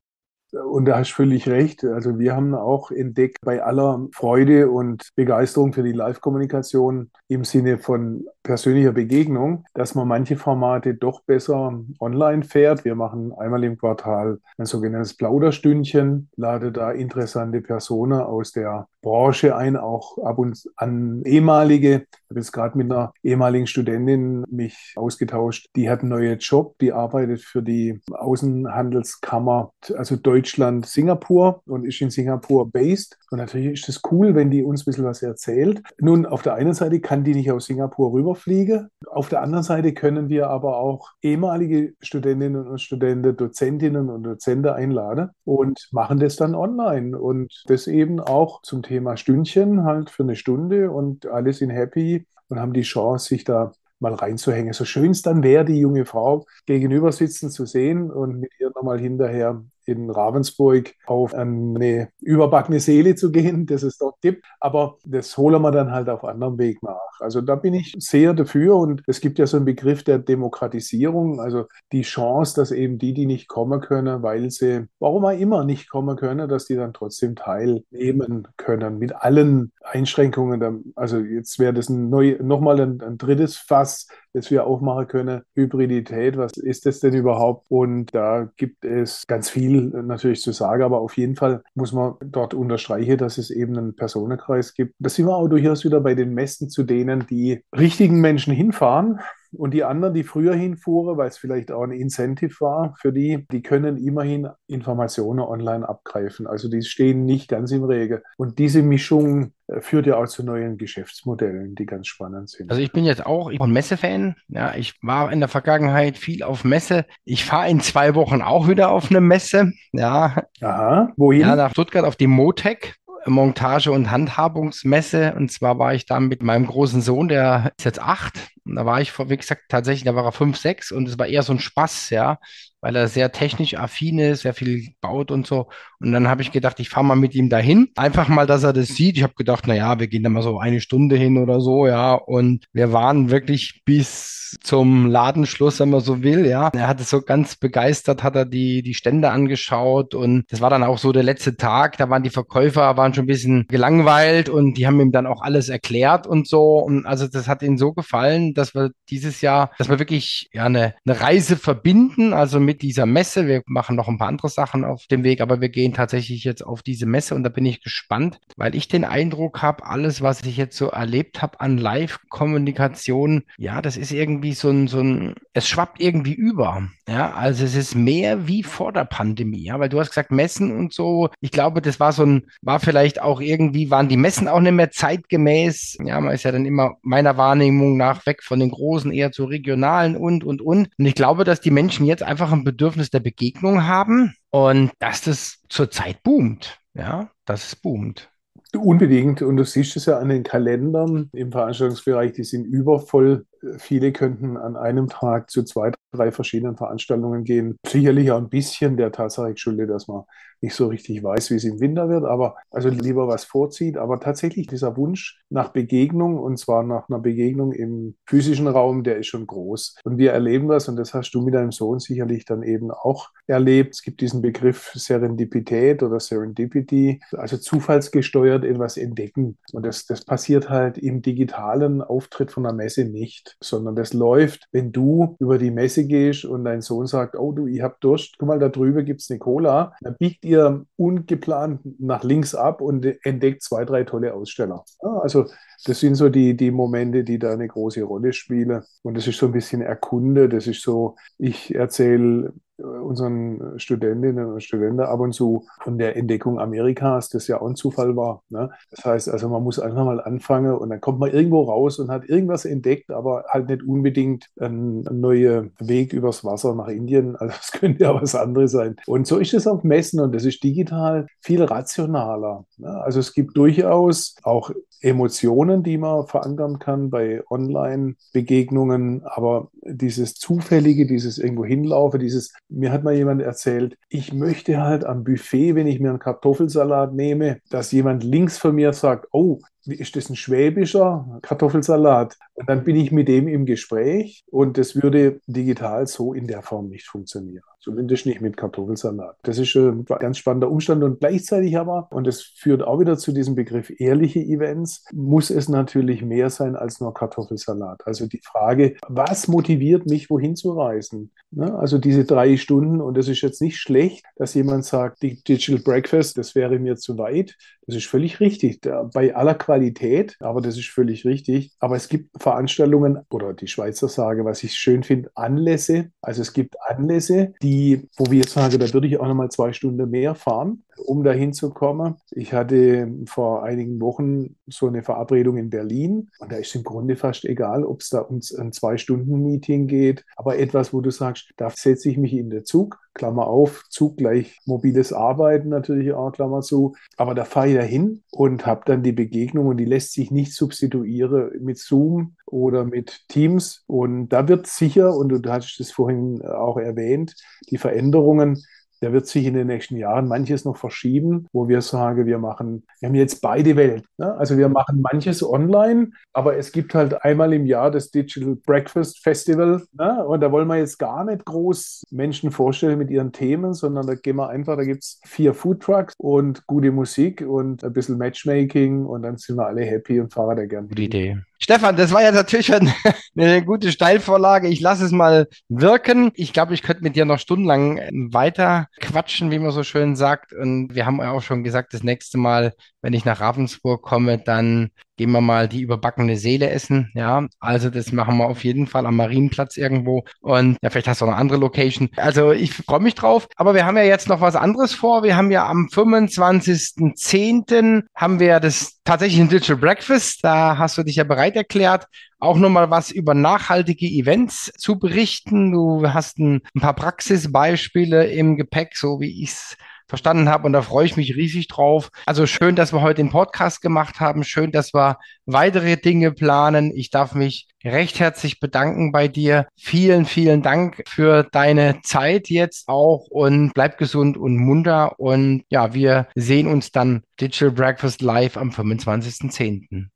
Und 0.52 0.86
da 0.86 0.98
hast 0.98 1.12
du 1.12 1.16
völlig 1.16 1.48
recht. 1.48 1.84
Also 1.84 2.20
wir 2.20 2.36
haben 2.36 2.54
auch 2.54 2.92
entdeckt, 2.92 3.38
bei 3.42 3.64
aller 3.64 4.08
Freude 4.12 4.70
und 4.70 5.10
Begeisterung 5.16 5.74
für 5.74 5.84
die 5.84 5.94
Live-Kommunikation 5.94 7.10
im 7.28 7.44
Sinne 7.46 7.78
von 7.78 8.26
persönlicher 8.44 8.92
Begegnung, 8.92 9.66
dass 9.74 9.96
man 9.96 10.08
manche 10.08 10.36
Formate 10.36 10.96
doch 10.96 11.22
besser 11.22 11.80
online 12.00 12.44
fährt. 12.44 12.84
Wir 12.84 12.96
machen 12.96 13.32
einmal 13.34 13.64
im 13.64 13.78
Quartal 13.78 14.40
ein 14.58 14.66
sogenanntes 14.66 15.16
Plauderstündchen, 15.16 16.30
lade 16.36 16.72
da 16.72 16.92
interessante 16.92 17.62
Personen 17.62 18.20
aus 18.20 18.52
der 18.52 18.88
Branche 19.02 19.56
ein, 19.56 19.78
auch 19.78 20.18
ab 20.20 20.38
und 20.38 20.64
an 20.76 21.24
ehemalige. 21.26 22.06
Ich 22.12 22.30
habe 22.30 22.40
jetzt 22.40 22.52
gerade 22.52 22.78
mit 22.78 22.92
einer 22.92 23.14
ehemaligen 23.24 23.68
Studentin 23.68 24.46
mich 24.50 24.94
ausgetauscht. 24.96 25.68
Die 25.76 25.90
hat 25.90 26.02
einen 26.02 26.10
neuen 26.10 26.40
Job, 26.40 26.76
die 26.80 26.94
arbeitet 26.94 27.42
für 27.42 27.62
die 27.62 28.00
Außenhandelskammer, 28.12 29.74
also 29.96 30.16
Deutschland, 30.16 30.86
Singapur 30.86 31.62
und 31.66 31.86
ist 31.86 32.00
in 32.02 32.10
Singapur 32.10 32.70
based. 32.70 33.18
Und 33.32 33.40
natürlich 33.40 33.82
ist 33.82 33.90
es 33.90 34.02
cool, 34.12 34.36
wenn 34.36 34.52
die 34.52 34.64
uns 34.64 34.82
ein 34.82 34.86
bisschen 34.86 35.06
was 35.06 35.22
erzählt. 35.24 35.82
Nun, 36.00 36.26
auf 36.26 36.42
der 36.42 36.54
einen 36.54 36.74
Seite 36.74 37.00
kann 37.00 37.24
die 37.24 37.34
nicht 37.34 37.52
aus 37.52 37.66
Singapur 37.66 38.14
rüberfliegen. 38.14 38.90
Auf 39.10 39.30
der 39.30 39.42
anderen 39.42 39.64
Seite 39.64 39.94
können 39.94 40.30
wir 40.30 40.50
aber 40.50 40.78
auch 40.78 41.10
ehemalige 41.22 41.94
Studentinnen 42.02 42.68
und 42.68 42.80
Studenten, 42.80 43.36
Dozentinnen 43.36 44.10
und 44.10 44.24
Dozenten 44.24 44.72
einladen 44.72 45.30
und 45.44 45.90
machen 45.92 46.20
das 46.20 46.36
dann 46.36 46.56
online. 46.56 47.20
Und 47.20 47.64
das 47.68 47.88
eben 47.88 48.20
auch 48.20 48.62
zum 48.62 48.84
Thema 48.84 48.91
Stündchen, 49.18 49.84
halt 49.84 50.10
für 50.10 50.24
eine 50.24 50.36
Stunde 50.36 50.92
und 50.92 51.26
alle 51.28 51.54
sind 51.54 51.70
happy 51.70 52.26
und 52.50 52.60
haben 52.60 52.74
die 52.74 52.82
Chance, 52.82 53.28
sich 53.28 53.44
da 53.44 53.72
mal 54.00 54.14
reinzuhängen. 54.14 54.74
So 54.74 54.86
schön 54.86 55.12
es 55.12 55.22
dann 55.22 55.44
wäre, 55.44 55.66
die 55.66 55.80
junge 55.80 56.06
Frau 56.06 56.46
gegenüber 56.66 57.12
sitzen 57.12 57.50
zu 57.50 57.66
sehen 57.66 58.12
und 58.12 58.40
mit 58.40 58.52
ihr 58.60 58.72
nochmal 58.76 59.00
hinterher 59.00 59.64
in 59.86 60.10
Ravensburg 60.10 60.94
auf 61.06 61.34
eine 61.34 62.10
überbackene 62.22 62.80
Seele 62.80 63.16
zu 63.16 63.32
gehen, 63.32 63.66
das 63.68 63.84
es 63.84 63.98
dort 63.98 64.20
gibt. 64.22 64.46
Aber 64.60 64.98
das 65.06 65.38
holen 65.38 65.62
wir 65.62 65.72
dann 65.72 65.92
halt 65.92 66.10
auf 66.10 66.24
anderem 66.24 66.58
Weg 66.58 66.82
nach. 66.84 67.00
Also 67.20 67.42
da 67.42 67.56
bin 67.56 67.74
ich 67.74 67.96
sehr 68.00 68.34
dafür 68.34 68.78
und 68.78 69.04
es 69.08 69.22
gibt 69.22 69.40
ja 69.40 69.46
so 69.46 69.58
einen 69.58 69.66
Begriff 69.66 70.04
der 70.04 70.20
Demokratisierung, 70.20 71.40
also 71.40 71.66
die 71.92 72.02
Chance, 72.02 72.56
dass 72.56 72.72
eben 72.72 72.98
die, 72.98 73.14
die 73.14 73.26
nicht 73.26 73.48
kommen 73.48 73.82
können, 73.82 74.24
weil 74.24 74.50
sie, 74.50 74.88
warum 75.00 75.26
auch 75.26 75.38
immer 75.38 75.64
nicht 75.64 75.90
kommen 75.90 76.18
können, 76.18 76.50
dass 76.50 76.66
die 76.66 76.76
dann 76.76 76.94
trotzdem 76.94 77.36
teilnehmen 77.36 78.48
können 78.58 78.98
mit 78.98 79.16
allen 79.16 79.72
Einschränkungen. 79.84 80.94
Also 80.96 81.20
jetzt 81.20 81.60
wäre 81.60 81.74
das 81.74 81.90
ein 81.90 82.10
neu, 82.10 82.38
nochmal 82.42 82.80
ein, 82.80 83.02
ein 83.02 83.18
drittes 83.18 83.58
Fass, 83.58 84.08
das 84.34 84.52
wir 84.52 84.66
aufmachen 84.66 85.08
können. 85.08 85.42
Hybridität, 85.56 86.38
was 86.38 86.54
ist 86.58 86.86
das 86.86 87.00
denn 87.00 87.14
überhaupt? 87.14 87.66
Und 87.70 88.14
da 88.14 88.50
gibt 88.58 88.86
es 88.86 89.26
ganz 89.28 89.50
viel 89.50 89.88
natürlich 89.88 90.42
zu 90.42 90.52
sagen, 90.52 90.84
aber 90.84 91.02
auf 91.02 91.18
jeden 91.18 91.36
Fall 91.36 91.64
muss 91.76 91.92
man 91.92 92.16
dort 92.24 92.54
unterstreichen, 92.54 93.18
dass 93.18 93.38
es 93.38 93.50
eben 93.50 93.78
einen 93.78 93.96
Personenkreis 93.96 94.74
gibt. 94.74 94.96
Da 95.00 95.10
sind 95.10 95.26
wir 95.26 95.36
auch 95.36 95.48
durchaus 95.48 95.84
wieder 95.84 96.00
bei 96.00 96.16
den 96.16 96.34
Messen 96.34 96.70
zu 96.70 96.84
denen, 96.84 97.26
die 97.28 97.64
richtigen 97.76 98.22
Menschen 98.22 98.54
hinfahren 98.54 99.20
und 99.54 99.74
die 99.74 99.84
anderen, 99.84 100.14
die 100.14 100.24
früher 100.24 100.54
hinfuhren, 100.54 101.18
weil 101.18 101.28
es 101.28 101.38
vielleicht 101.38 101.72
auch 101.72 101.84
ein 101.84 101.92
Incentive 101.92 102.56
war 102.60 102.96
für 103.00 103.12
die, 103.12 103.46
die 103.52 103.62
können 103.62 103.98
immerhin 103.98 104.48
Informationen 104.68 105.40
online 105.40 105.88
abgreifen. 105.88 106.48
Also 106.48 106.70
die 106.70 106.82
stehen 106.84 107.26
nicht 107.26 107.50
ganz 107.50 107.72
im 107.72 107.84
Rege. 107.84 108.24
Und 108.38 108.60
diese 108.60 108.82
Mischung 108.82 109.54
äh, 109.68 109.82
führt 109.82 110.06
ja 110.08 110.18
auch 110.18 110.28
zu 110.28 110.44
neuen 110.44 110.78
Geschäftsmodellen, 110.78 111.76
die 111.76 111.86
ganz 111.86 112.08
spannend 112.08 112.50
sind. 112.50 112.70
Also 112.70 112.82
ich 112.82 112.92
bin 112.92 113.06
jetzt 113.06 113.26
auch 113.26 113.52
ein 113.52 113.72
Messefan. 113.72 114.36
Ja, 114.48 114.76
ich 114.76 114.94
war 115.02 115.32
in 115.32 115.40
der 115.40 115.50
Vergangenheit 115.50 116.18
viel 116.18 116.44
auf 116.44 116.64
Messe. 116.64 117.06
Ich 117.26 117.46
fahre 117.46 117.70
in 117.70 117.82
zwei 117.82 118.16
Wochen 118.16 118.42
auch 118.42 118.68
wieder 118.68 118.92
auf 118.92 119.10
eine 119.10 119.22
Messe. 119.22 119.74
Ja. 119.92 120.46
Aha, 120.62 121.12
wohin? 121.18 121.42
Ja, 121.42 121.56
nach 121.56 121.72
Stuttgart 121.72 122.06
auf 122.06 122.16
die 122.16 122.28
Motec. 122.28 122.96
Montage- 123.26 123.92
und 123.92 124.12
Handhabungsmesse. 124.12 125.34
Und 125.36 125.52
zwar 125.52 125.80
war 125.80 125.94
ich 125.94 126.06
da 126.06 126.20
mit 126.20 126.44
meinem 126.44 126.66
großen 126.66 127.02
Sohn, 127.02 127.28
der 127.28 127.72
ist 127.78 127.86
jetzt 127.86 128.02
acht. 128.02 128.40
Und 128.66 128.76
da 128.76 128.86
war 128.86 129.02
ich, 129.02 129.18
wie 129.18 129.38
gesagt, 129.38 129.64
tatsächlich, 129.70 130.04
da 130.04 130.16
war 130.16 130.26
er 130.26 130.32
fünf, 130.32 130.58
sechs 130.58 130.92
und 130.92 131.08
es 131.08 131.18
war 131.18 131.28
eher 131.28 131.44
so 131.44 131.54
ein 131.54 131.60
Spaß, 131.60 132.10
ja 132.12 132.38
weil 132.82 132.96
er 132.96 133.08
sehr 133.08 133.32
technisch 133.32 133.76
affin 133.76 134.20
ist, 134.20 134.42
sehr 134.42 134.54
viel 134.54 134.90
baut 135.00 135.32
und 135.32 135.48
so. 135.48 135.68
Und 136.00 136.12
dann 136.12 136.28
habe 136.28 136.42
ich 136.42 136.52
gedacht, 136.52 136.80
ich 136.80 136.90
fahre 136.90 137.06
mal 137.06 137.16
mit 137.16 137.36
ihm 137.36 137.50
dahin. 137.50 137.90
Einfach 137.96 138.28
mal, 138.28 138.48
dass 138.48 138.64
er 138.64 138.74
das 138.74 138.90
sieht. 138.90 139.18
Ich 139.18 139.24
habe 139.24 139.36
gedacht, 139.36 139.66
na 139.68 139.76
ja, 139.76 140.00
wir 140.00 140.08
gehen 140.08 140.24
da 140.24 140.30
mal 140.30 140.42
so 140.42 140.60
eine 140.60 140.82
Stunde 140.82 141.16
hin 141.16 141.38
oder 141.38 141.62
so, 141.62 141.88
ja. 141.88 142.14
Und 142.14 142.66
wir 142.74 142.92
waren 142.92 143.30
wirklich 143.30 143.82
bis 143.86 144.58
zum 144.64 145.08
Ladenschluss, 145.08 145.80
wenn 145.80 145.92
man 145.92 146.02
so 146.02 146.24
will, 146.24 146.46
ja. 146.46 146.70
Er 146.74 146.88
hat 146.88 147.00
es 147.00 147.10
so 147.10 147.22
ganz 147.22 147.56
begeistert, 147.56 148.24
hat 148.24 148.36
er 148.36 148.46
die, 148.46 148.82
die 148.82 148.94
Stände 148.94 149.30
angeschaut 149.30 150.16
und 150.16 150.44
das 150.50 150.60
war 150.60 150.70
dann 150.70 150.84
auch 150.84 150.98
so 150.98 151.12
der 151.12 151.24
letzte 151.24 151.56
Tag. 151.56 151.98
Da 151.98 152.10
waren 152.10 152.24
die 152.24 152.30
Verkäufer, 152.30 152.98
waren 152.98 153.14
schon 153.14 153.26
ein 153.26 153.28
bisschen 153.28 153.66
gelangweilt 153.68 154.50
und 154.50 154.78
die 154.78 154.88
haben 154.88 155.00
ihm 155.00 155.12
dann 155.12 155.28
auch 155.28 155.42
alles 155.42 155.70
erklärt 155.70 156.28
und 156.28 156.48
so. 156.48 156.80
Und 156.80 157.06
also 157.06 157.28
das 157.28 157.48
hat 157.48 157.62
ihnen 157.62 157.78
so 157.78 157.94
gefallen, 157.94 158.54
dass 158.54 158.74
wir 158.74 158.92
dieses 159.10 159.42
Jahr, 159.42 159.72
dass 159.78 159.90
wir 159.90 160.00
wirklich 160.00 160.50
ja 160.52 160.66
eine, 160.66 160.96
eine 161.06 161.22
Reise 161.22 161.58
verbinden, 161.58 162.34
also 162.34 162.60
mit 162.60 162.71
mit 162.72 162.82
dieser 162.84 163.06
Messe. 163.06 163.48
Wir 163.48 163.64
machen 163.66 163.98
noch 163.98 164.08
ein 164.08 164.18
paar 164.18 164.30
andere 164.30 164.48
Sachen 164.48 164.86
auf 164.86 165.06
dem 165.08 165.26
Weg, 165.26 165.42
aber 165.42 165.60
wir 165.60 165.68
gehen 165.68 165.94
tatsächlich 165.94 166.46
jetzt 166.46 166.66
auf 166.66 166.82
diese 166.82 167.06
Messe 167.06 167.36
und 167.36 167.44
da 167.44 167.50
bin 167.50 167.66
ich 167.66 167.84
gespannt, 167.84 168.40
weil 168.56 168.76
ich 168.76 168.88
den 168.88 169.04
Eindruck 169.04 169.62
habe, 169.62 169.86
alles, 169.86 170.22
was 170.22 170.42
ich 170.44 170.56
jetzt 170.56 170.78
so 170.78 170.88
erlebt 170.88 171.42
habe 171.42 171.60
an 171.60 171.78
Live-Kommunikation, 171.78 173.44
ja, 173.58 173.82
das 173.82 173.98
ist 173.98 174.14
irgendwie 174.14 174.54
so 174.54 174.70
ein, 174.70 174.88
so 174.88 175.02
ein, 175.02 175.36
es 175.52 175.68
schwappt 175.68 176.00
irgendwie 176.00 176.34
über. 176.34 176.88
Ja, 177.10 177.34
also 177.34 177.66
es 177.66 177.76
ist 177.76 177.94
mehr 177.94 178.48
wie 178.48 178.64
vor 178.64 178.94
der 178.94 179.04
Pandemie, 179.04 179.66
ja, 179.66 179.78
weil 179.78 179.90
du 179.90 180.00
hast 180.00 180.12
gesagt, 180.12 180.32
Messen 180.32 180.72
und 180.72 180.94
so. 180.94 181.30
Ich 181.42 181.52
glaube, 181.52 181.82
das 181.82 182.00
war 182.00 182.14
so 182.14 182.24
ein, 182.24 182.44
war 182.62 182.80
vielleicht 182.80 183.22
auch 183.22 183.42
irgendwie, 183.42 183.92
waren 183.92 184.08
die 184.08 184.16
Messen 184.16 184.48
auch 184.48 184.62
nicht 184.62 184.72
mehr 184.72 184.92
zeitgemäß. 184.92 185.98
Ja, 186.06 186.22
man 186.22 186.34
ist 186.34 186.44
ja 186.44 186.54
dann 186.54 186.66
immer 186.66 186.96
meiner 187.02 187.36
Wahrnehmung 187.36 187.98
nach 187.98 188.26
weg 188.26 188.44
von 188.44 188.62
den 188.62 188.72
großen, 188.72 189.12
eher 189.12 189.34
zu 189.34 189.44
regionalen 189.44 190.16
und, 190.16 190.46
und, 190.46 190.62
und. 190.62 190.90
Und 190.98 191.06
ich 191.06 191.16
glaube, 191.16 191.44
dass 191.44 191.60
die 191.60 191.72
Menschen 191.72 192.06
jetzt 192.06 192.24
einfach 192.24 192.54
ein 192.54 192.61
Bedürfnis 192.64 193.10
der 193.10 193.20
Begegnung 193.20 193.86
haben 193.88 194.34
und 194.50 194.92
dass 195.00 195.22
das 195.22 195.60
zurzeit 195.70 196.24
boomt. 196.24 196.80
Ja, 196.94 197.32
dass 197.46 197.68
es 197.68 197.76
boomt. 197.76 198.30
Unbedingt. 198.76 199.42
Und 199.42 199.58
du 199.58 199.64
siehst 199.64 199.96
es 199.96 200.06
ja 200.06 200.18
an 200.18 200.30
den 200.30 200.44
Kalendern 200.44 201.30
im 201.34 201.52
Veranstaltungsbereich, 201.52 202.34
die 202.34 202.44
sind 202.44 202.66
übervoll. 202.66 203.46
Viele 203.78 204.12
könnten 204.12 204.58
an 204.58 204.76
einem 204.76 205.08
Tag 205.08 205.50
zu 205.50 205.64
zwei, 205.64 205.92
drei 206.12 206.32
verschiedenen 206.32 206.78
Veranstaltungen 206.78 207.44
gehen. 207.44 207.78
Sicherlich 207.86 208.32
auch 208.32 208.38
ein 208.38 208.50
bisschen 208.50 208.98
der 208.98 209.12
Tatsache 209.12 209.54
geschuldet, 209.54 209.90
dass 209.90 210.08
man 210.08 210.24
nicht 210.62 210.76
so 210.76 210.88
richtig 210.88 211.24
weiß, 211.24 211.50
wie 211.50 211.56
es 211.56 211.64
im 211.64 211.80
Winter 211.80 212.08
wird, 212.08 212.24
aber 212.24 212.56
also 212.70 212.90
lieber 212.90 213.28
was 213.28 213.46
vorzieht. 213.46 213.98
Aber 213.98 214.20
tatsächlich 214.20 214.68
dieser 214.68 214.96
Wunsch 214.96 215.42
nach 215.50 215.70
Begegnung 215.70 216.38
und 216.38 216.58
zwar 216.58 216.84
nach 216.84 217.10
einer 217.10 217.20
Begegnung 217.20 217.72
im 217.74 218.16
physischen 218.28 218.68
Raum, 218.68 219.04
der 219.04 219.18
ist 219.18 219.28
schon 219.28 219.48
groß. 219.48 219.98
Und 220.04 220.18
wir 220.18 220.32
erleben 220.32 220.68
das 220.68 220.88
und 220.88 220.98
das 220.98 221.14
hast 221.14 221.32
du 221.32 221.42
mit 221.42 221.56
deinem 221.56 221.72
Sohn 221.72 222.00
sicherlich 222.00 222.46
dann 222.46 222.62
eben 222.64 222.92
auch 222.92 223.30
erlebt. 223.48 223.96
Es 223.96 224.02
gibt 224.04 224.22
diesen 224.22 224.42
Begriff 224.42 224.92
Serendipität 224.94 226.04
oder 226.04 226.20
Serendipity, 226.20 227.22
also 227.32 227.58
zufallsgesteuert 227.58 228.64
etwas 228.64 228.98
entdecken. 228.98 229.58
Und 229.74 229.86
das, 229.86 230.06
das 230.06 230.24
passiert 230.24 230.70
halt 230.70 230.98
im 230.98 231.22
digitalen 231.22 232.02
Auftritt 232.02 232.52
von 232.52 232.66
einer 232.66 232.76
Messe 232.76 233.06
nicht. 233.06 233.51
Sondern 233.60 233.96
das 233.96 234.14
läuft, 234.14 234.68
wenn 234.72 234.92
du 234.92 235.36
über 235.40 235.58
die 235.58 235.72
Messe 235.72 236.06
gehst 236.06 236.46
und 236.46 236.64
dein 236.66 236.82
Sohn 236.82 237.08
sagt, 237.08 237.36
oh 237.38 237.52
du, 237.52 237.68
ich 237.68 237.82
hab 237.82 238.00
Durst, 238.02 238.38
guck 238.38 238.48
mal, 238.48 238.60
da 238.60 238.70
drüben 238.70 239.06
gibt 239.06 239.22
es 239.22 239.30
eine 239.30 239.40
Cola, 239.40 239.94
dann 240.02 240.16
biegt 240.18 240.46
ihr 240.46 240.86
ungeplant 240.98 241.82
nach 242.00 242.24
links 242.24 242.56
ab 242.56 242.82
und 242.82 243.06
entdeckt 243.26 243.64
zwei, 243.64 243.86
drei 243.86 244.04
tolle 244.04 244.34
Aussteller. 244.34 244.84
Ja, 245.02 245.20
also 245.20 245.46
das 245.86 246.00
sind 246.00 246.16
so 246.16 246.30
die, 246.30 246.56
die 246.56 246.72
Momente, 246.72 247.24
die 247.24 247.40
da 247.40 247.54
eine 247.54 247.68
große 247.68 248.04
Rolle 248.04 248.34
spielen. 248.34 248.84
Und 249.02 249.18
das 249.18 249.28
ist 249.28 249.40
so 249.40 249.48
ein 249.48 249.52
bisschen 249.52 249.82
Erkunde. 249.82 250.48
Das 250.48 250.68
ist 250.68 250.84
so, 250.84 251.16
ich 251.38 251.74
erzähle 251.74 252.54
unseren 252.82 253.80
Studentinnen 253.80 254.46
und 254.46 254.64
Studenten 254.64 255.02
ab 255.02 255.20
und 255.20 255.34
zu 255.34 255.66
von 255.82 255.98
der 255.98 256.16
Entdeckung 256.18 256.60
Amerikas, 256.60 257.30
das 257.30 257.48
ja 257.48 257.62
auch 257.62 257.68
ein 257.68 257.76
Zufall 257.76 258.16
war. 258.16 258.44
Ne? 258.50 258.70
Das 258.92 259.06
heißt, 259.06 259.30
also 259.30 259.50
man 259.50 259.64
muss 259.64 259.80
einfach 259.80 260.06
mal 260.06 260.22
anfangen 260.22 260.74
und 260.74 260.90
dann 260.90 261.02
kommt 261.02 261.20
man 261.20 261.32
irgendwo 261.32 261.64
raus 261.64 262.00
und 262.00 262.12
hat 262.12 262.28
irgendwas 262.28 262.66
entdeckt, 262.66 263.12
aber 263.12 263.46
halt 263.48 263.70
nicht 263.70 263.84
unbedingt 263.84 264.50
ein, 264.60 265.06
ein 265.08 265.20
neuer 265.20 265.66
Weg 265.80 266.14
übers 266.14 266.44
Wasser 266.44 266.76
nach 266.76 266.88
Indien. 266.88 267.36
Also 267.42 267.56
es 267.60 267.72
könnte 267.72 268.04
ja 268.04 268.14
was 268.14 268.36
anderes 268.36 268.72
sein. 268.72 268.98
Und 269.08 269.26
so 269.26 269.40
ist 269.40 269.56
es 269.56 269.66
auf 269.66 269.84
Messen 269.84 270.20
und 270.20 270.36
das 270.36 270.46
ist 270.46 270.64
digital 270.64 271.26
viel 271.40 271.64
rationaler. 271.64 272.66
Ne? 272.78 273.02
Also 273.02 273.20
es 273.20 273.34
gibt 273.34 273.58
durchaus 273.58 274.36
auch 274.44 274.72
Emotionen, 275.02 275.84
die 275.84 275.98
man 275.98 276.28
verankern 276.28 276.78
kann 276.78 277.10
bei 277.10 277.42
Online-Begegnungen, 277.50 279.24
aber 279.26 279.72
dieses 279.84 280.36
Zufällige, 280.36 281.08
dieses 281.08 281.40
irgendwo 281.40 281.66
hinlaufe, 281.66 282.20
dieses 282.20 282.54
mir 282.72 282.92
hat 282.92 283.04
mal 283.04 283.14
jemand 283.14 283.42
erzählt, 283.42 283.98
ich 284.10 284.34
möchte 284.34 284.82
halt 284.82 285.06
am 285.06 285.24
Buffet, 285.24 285.76
wenn 285.76 285.88
ich 285.88 286.00
mir 286.00 286.10
einen 286.10 286.20
Kartoffelsalat 286.20 287.14
nehme, 287.14 287.60
dass 287.70 287.92
jemand 287.92 288.24
links 288.24 288.58
von 288.58 288.74
mir 288.74 288.94
sagt, 288.94 289.28
oh, 289.32 289.60
ist 289.86 290.16
das 290.16 290.30
ein 290.30 290.36
schwäbischer 290.36 291.40
Kartoffelsalat? 291.42 292.38
Und 292.56 292.70
dann 292.70 292.84
bin 292.84 292.96
ich 292.96 293.12
mit 293.12 293.28
dem 293.28 293.48
im 293.48 293.66
Gespräch 293.66 294.44
und 294.52 294.78
das 294.78 295.02
würde 295.02 295.40
digital 295.48 296.08
so 296.08 296.34
in 296.34 296.48
der 296.48 296.62
Form 296.62 296.90
nicht 296.90 297.08
funktionieren. 297.08 297.64
Zumindest 297.80 298.28
nicht 298.28 298.42
mit 298.42 298.58
Kartoffelsalat. 298.58 299.38
Das 299.42 299.58
ist 299.58 299.76
ein 299.76 300.06
ganz 300.06 300.38
spannender 300.38 300.70
Umstand 300.70 301.04
und 301.04 301.20
gleichzeitig 301.20 301.78
aber, 301.80 302.08
und 302.12 302.28
das 302.28 302.42
führt 302.42 302.84
auch 302.84 303.00
wieder 303.00 303.18
zu 303.18 303.32
diesem 303.32 303.56
Begriff 303.56 303.92
ehrliche 304.00 304.40
Events, 304.40 305.04
muss 305.12 305.50
es 305.50 305.68
natürlich 305.68 306.22
mehr 306.22 306.52
sein 306.52 306.76
als 306.76 307.00
nur 307.00 307.14
Kartoffelsalat. 307.14 308.06
Also 308.06 308.28
die 308.28 308.42
Frage, 308.44 308.98
was 309.08 309.48
motiviert 309.48 310.06
mich, 310.06 310.30
wohin 310.30 310.56
zu 310.56 310.74
reisen? 310.74 311.32
Ne? 311.50 311.74
Also 311.74 311.98
diese 311.98 312.24
drei 312.24 312.56
Stunden, 312.58 313.02
und 313.02 313.18
das 313.18 313.28
ist 313.28 313.42
jetzt 313.42 313.62
nicht 313.62 313.78
schlecht, 313.78 314.26
dass 314.36 314.54
jemand 314.54 314.86
sagt, 314.86 315.24
Digital 315.24 315.80
Breakfast, 315.80 316.38
das 316.38 316.54
wäre 316.54 316.78
mir 316.78 316.98
zu 316.98 317.18
weit. 317.18 317.56
Das 317.92 317.98
ist 317.98 318.08
völlig 318.08 318.40
richtig. 318.40 318.80
Bei 319.14 319.36
aller 319.36 319.54
Qualität, 319.54 320.38
aber 320.40 320.62
das 320.62 320.78
ist 320.78 320.88
völlig 320.88 321.26
richtig. 321.26 321.72
Aber 321.80 321.98
es 321.98 322.08
gibt 322.08 322.42
Veranstaltungen 322.42 323.20
oder 323.30 323.54
die 323.54 323.68
Schweizer 323.68 324.08
sage, 324.08 324.46
was 324.46 324.64
ich 324.64 324.76
schön 324.76 325.04
finde, 325.04 325.30
Anlässe. 325.36 326.10
Also 326.22 326.42
es 326.42 326.54
gibt 326.54 326.78
Anlässe, 326.88 327.54
die, 327.62 328.08
wo 328.16 328.32
wir 328.32 328.46
sagen, 328.46 328.80
da 328.80 328.94
würde 328.94 329.08
ich 329.08 329.20
auch 329.20 329.28
noch 329.28 329.34
mal 329.34 329.50
zwei 329.50 329.74
Stunden 329.74 330.10
mehr 330.10 330.36
fahren 330.36 330.84
um 330.98 331.24
dahin 331.24 331.54
zu 331.54 331.72
kommen. 331.72 332.16
Ich 332.32 332.54
hatte 332.54 333.12
vor 333.26 333.64
einigen 333.64 334.00
Wochen 334.02 334.56
so 334.68 334.88
eine 334.88 335.04
Verabredung 335.04 335.58
in 335.58 335.70
Berlin 335.70 336.30
und 336.40 336.52
da 336.52 336.58
ist 336.58 336.76
im 336.76 336.84
Grunde 336.84 337.16
fast 337.16 337.46
egal, 337.46 337.84
ob 337.84 338.02
es 338.02 338.10
da 338.10 338.22
um 338.22 338.40
ein 338.58 338.72
Zwei-Stunden-Meeting 338.72 339.88
geht, 339.88 340.26
aber 340.36 340.58
etwas, 340.58 340.94
wo 340.94 341.02
du 341.02 341.12
sagst, 341.12 341.54
da 341.58 341.70
setze 341.70 342.10
ich 342.10 342.18
mich 342.18 342.34
in 342.34 342.50
den 342.50 342.66
Zug, 342.66 343.00
Klammer 343.14 343.48
auf, 343.48 343.84
Zug 343.90 344.18
gleich 344.18 344.60
mobiles 344.66 345.12
Arbeiten 345.12 345.70
natürlich 345.70 346.14
auch, 346.14 346.32
Klammer 346.32 346.62
zu, 346.62 346.96
aber 347.18 347.36
da 347.36 347.44
fahre 347.44 347.70
ich 347.70 347.76
da 347.76 347.82
hin 347.82 348.24
und 348.32 348.66
habe 348.66 348.84
dann 348.86 349.04
die 349.04 349.12
Begegnung 349.12 349.68
und 349.68 349.78
die 349.78 349.86
lässt 349.86 350.14
sich 350.14 350.32
nicht 350.32 350.54
substituieren 350.54 351.52
mit 351.60 351.78
Zoom 351.78 352.36
oder 352.46 352.86
mit 352.86 353.28
Teams. 353.28 353.84
Und 353.88 354.30
da 354.30 354.48
wird 354.48 354.68
sicher, 354.68 355.16
und 355.16 355.30
du 355.30 355.52
hast 355.52 355.80
es 355.80 355.92
vorhin 355.92 356.42
auch 356.42 356.78
erwähnt, 356.78 357.36
die 357.70 357.78
Veränderungen 357.78 358.64
der 359.02 359.14
wird 359.14 359.28
sich 359.28 359.46
in 359.46 359.54
den 359.54 359.68
nächsten 359.68 359.98
Jahren 359.98 360.28
manches 360.28 360.66
noch 360.66 360.78
verschieben, 360.78 361.48
wo 361.52 361.68
wir 361.68 361.82
sagen, 361.82 362.26
wir 362.26 362.38
machen, 362.38 362.84
wir 363.00 363.10
haben 363.10 363.16
jetzt 363.16 363.42
beide 363.42 363.76
Welt. 363.76 364.06
Ne? 364.18 364.34
Also 364.36 364.58
wir 364.58 364.70
machen 364.70 365.02
manches 365.02 365.44
online, 365.44 366.12
aber 366.34 366.58
es 366.58 366.72
gibt 366.72 366.94
halt 366.94 367.24
einmal 367.24 367.54
im 367.54 367.66
Jahr 367.66 367.92
das 367.92 368.12
Digital 368.12 368.56
Breakfast 368.56 369.20
Festival. 369.20 369.82
Ne? 369.94 370.26
Und 370.26 370.42
da 370.42 370.52
wollen 370.52 370.68
wir 370.68 370.78
jetzt 370.78 371.00
gar 371.00 371.26
nicht 371.26 371.46
groß 371.46 372.04
Menschen 372.12 372.52
vorstellen 372.52 373.00
mit 373.00 373.10
ihren 373.10 373.32
Themen, 373.32 373.74
sondern 373.74 374.06
da 374.06 374.16
gehen 374.16 374.36
wir 374.36 374.50
einfach, 374.50 374.78
da 374.78 374.84
gibt 374.84 375.04
es 375.04 375.20
vier 375.26 375.54
Food 375.54 375.82
Trucks 375.82 376.14
und 376.18 376.66
gute 376.68 376.92
Musik 376.92 377.42
und 377.42 377.84
ein 377.84 377.94
bisschen 377.94 378.18
Matchmaking 378.18 379.06
und 379.06 379.24
dann 379.24 379.38
sind 379.38 379.56
wir 379.56 379.66
alle 379.66 379.82
happy 379.82 380.20
und 380.20 380.32
fahren 380.34 380.58
da 380.58 380.66
gerne. 380.66 380.88
Gute 380.88 381.02
Idee. 381.02 381.42
Stefan, 381.64 381.96
das 381.96 382.12
war 382.12 382.24
ja 382.24 382.32
natürlich 382.32 382.74
eine, 382.74 382.94
eine 383.38 383.64
gute 383.64 383.92
Steilvorlage. 383.92 384.68
Ich 384.68 384.82
lasse 384.82 385.06
es 385.06 385.12
mal 385.12 385.48
wirken. 385.70 386.32
Ich 386.36 386.54
glaube, 386.54 386.74
ich 386.74 386.82
könnte 386.82 387.04
mit 387.04 387.16
dir 387.16 387.26
noch 387.26 387.38
stundenlang 387.38 388.00
weiter 388.32 388.88
quatschen, 389.00 389.52
wie 389.52 389.60
man 389.60 389.72
so 389.72 389.84
schön 389.84 390.16
sagt. 390.16 390.54
Und 390.54 390.96
wir 390.96 391.06
haben 391.06 391.20
ja 391.20 391.32
auch 391.32 391.44
schon 391.44 391.64
gesagt, 391.64 391.94
das 391.94 392.04
nächste 392.04 392.40
Mal, 392.40 392.74
wenn 393.02 393.14
ich 393.14 393.26
nach 393.26 393.40
Ravensburg 393.40 394.02
komme, 394.02 394.40
dann 394.40 394.90
gehen 395.22 395.32
wir 395.34 395.42
mal 395.42 395.68
die 395.68 395.82
überbackene 395.82 396.36
Seele 396.36 396.72
essen. 396.72 397.12
Ja, 397.14 397.46
also 397.60 397.92
das 397.92 398.12
machen 398.12 398.38
wir 398.38 398.48
auf 398.48 398.64
jeden 398.64 398.88
Fall 398.88 399.06
am 399.06 399.18
Marienplatz 399.18 399.78
irgendwo. 399.78 400.24
Und 400.40 400.78
ja, 400.82 400.90
vielleicht 400.90 401.08
hast 401.08 401.22
du 401.22 401.26
noch 401.26 401.34
eine 401.34 401.42
andere 401.42 401.60
Location. 401.60 402.10
Also 402.16 402.52
ich 402.52 402.74
freue 402.74 403.02
mich 403.02 403.14
drauf. 403.14 403.48
Aber 403.56 403.76
wir 403.76 403.86
haben 403.86 403.98
ja 403.98 404.04
jetzt 404.04 404.30
noch 404.30 404.42
was 404.42 404.56
anderes 404.56 404.96
vor. 404.96 405.22
Wir 405.22 405.36
haben 405.36 405.52
ja 405.52 405.68
am 405.68 405.90
25.10. 405.94 408.02
haben 408.16 408.40
wir 408.40 408.60
das 408.60 409.00
tatsächlich 409.04 409.42
ein 409.42 409.50
Digital 409.50 409.78
Breakfast. 409.78 410.44
Da 410.44 410.80
hast 410.80 410.98
du 410.98 411.04
dich 411.04 411.18
ja 411.18 411.24
bereit 411.24 411.56
erklärt, 411.56 412.08
auch 412.40 412.58
nochmal 412.58 412.90
was 412.90 413.12
über 413.12 413.36
nachhaltige 413.36 414.08
Events 414.08 414.72
zu 414.80 414.98
berichten. 414.98 415.72
Du 415.72 416.12
hast 416.12 416.40
ein, 416.40 416.62
ein 416.76 416.82
paar 416.82 416.96
Praxisbeispiele 416.96 418.26
im 418.26 418.58
Gepäck, 418.58 418.98
so 418.98 419.20
wie 419.20 419.44
ich 419.44 419.52
es 419.52 419.78
verstanden 420.12 420.50
habe. 420.50 420.66
Und 420.66 420.74
da 420.74 420.82
freue 420.82 421.06
ich 421.06 421.16
mich 421.16 421.38
riesig 421.38 421.70
drauf. 421.70 422.10
Also 422.26 422.46
schön, 422.46 422.76
dass 422.76 422.92
wir 422.92 423.02
heute 423.02 423.24
den 423.24 423.32
Podcast 423.32 423.82
gemacht 423.82 424.20
haben. 424.20 424.44
Schön, 424.44 424.74
dass 424.74 424.94
wir 424.94 425.18
weitere 425.46 425.96
Dinge 425.96 426.34
planen. 426.34 426.92
Ich 426.94 427.12
darf 427.12 427.34
mich 427.34 427.70
recht 427.86 428.20
herzlich 428.20 428.60
bedanken 428.60 429.14
bei 429.14 429.30
dir. 429.30 429.68
Vielen, 429.78 430.26
vielen 430.26 430.62
Dank 430.62 431.02
für 431.08 431.48
deine 431.50 432.02
Zeit 432.04 432.50
jetzt 432.50 432.90
auch 432.90 433.26
und 433.30 433.74
bleib 433.74 433.98
gesund 433.98 434.36
und 434.38 434.58
munter. 434.58 435.18
Und 435.18 435.64
ja, 435.70 435.94
wir 435.94 436.28
sehen 436.36 436.68
uns 436.68 436.92
dann 436.92 437.24
Digital 437.40 437.72
Breakfast 437.72 438.22
live 438.22 438.58
am 438.58 438.70
25.10. 438.70 440.10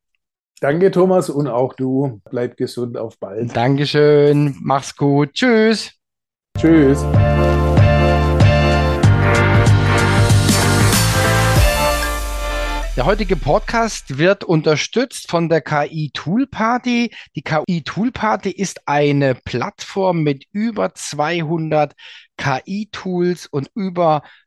Danke, 0.60 0.92
Thomas, 0.92 1.30
und 1.30 1.48
auch 1.48 1.74
du. 1.74 2.22
Bleib 2.30 2.58
gesund, 2.58 2.98
auf 2.98 3.18
bald. 3.18 3.56
Dankeschön. 3.56 4.58
Mach's 4.62 4.96
gut. 4.96 5.34
Tschüss. 5.34 5.94
Tschüss. 6.58 7.06
Der 12.96 13.06
heutige 13.06 13.36
Podcast 13.36 14.20
wird 14.20 14.46
unterstützt 14.46 15.30
von 15.30 15.50
der 15.50 15.60
KI 15.60 16.12
Tool 16.14 16.48
Party. 16.48 17.14
Die 17.36 17.42
KI 17.42 17.84
Tool 17.84 18.14
Party 18.14 18.50
ist 18.50 18.88
eine 18.88 19.36
Plattform 19.36 20.24
mit 20.24 20.46
über 20.54 20.94
200 20.94 21.94
KI-Tools 22.38 23.48
und 23.48 23.70
über 23.76 24.24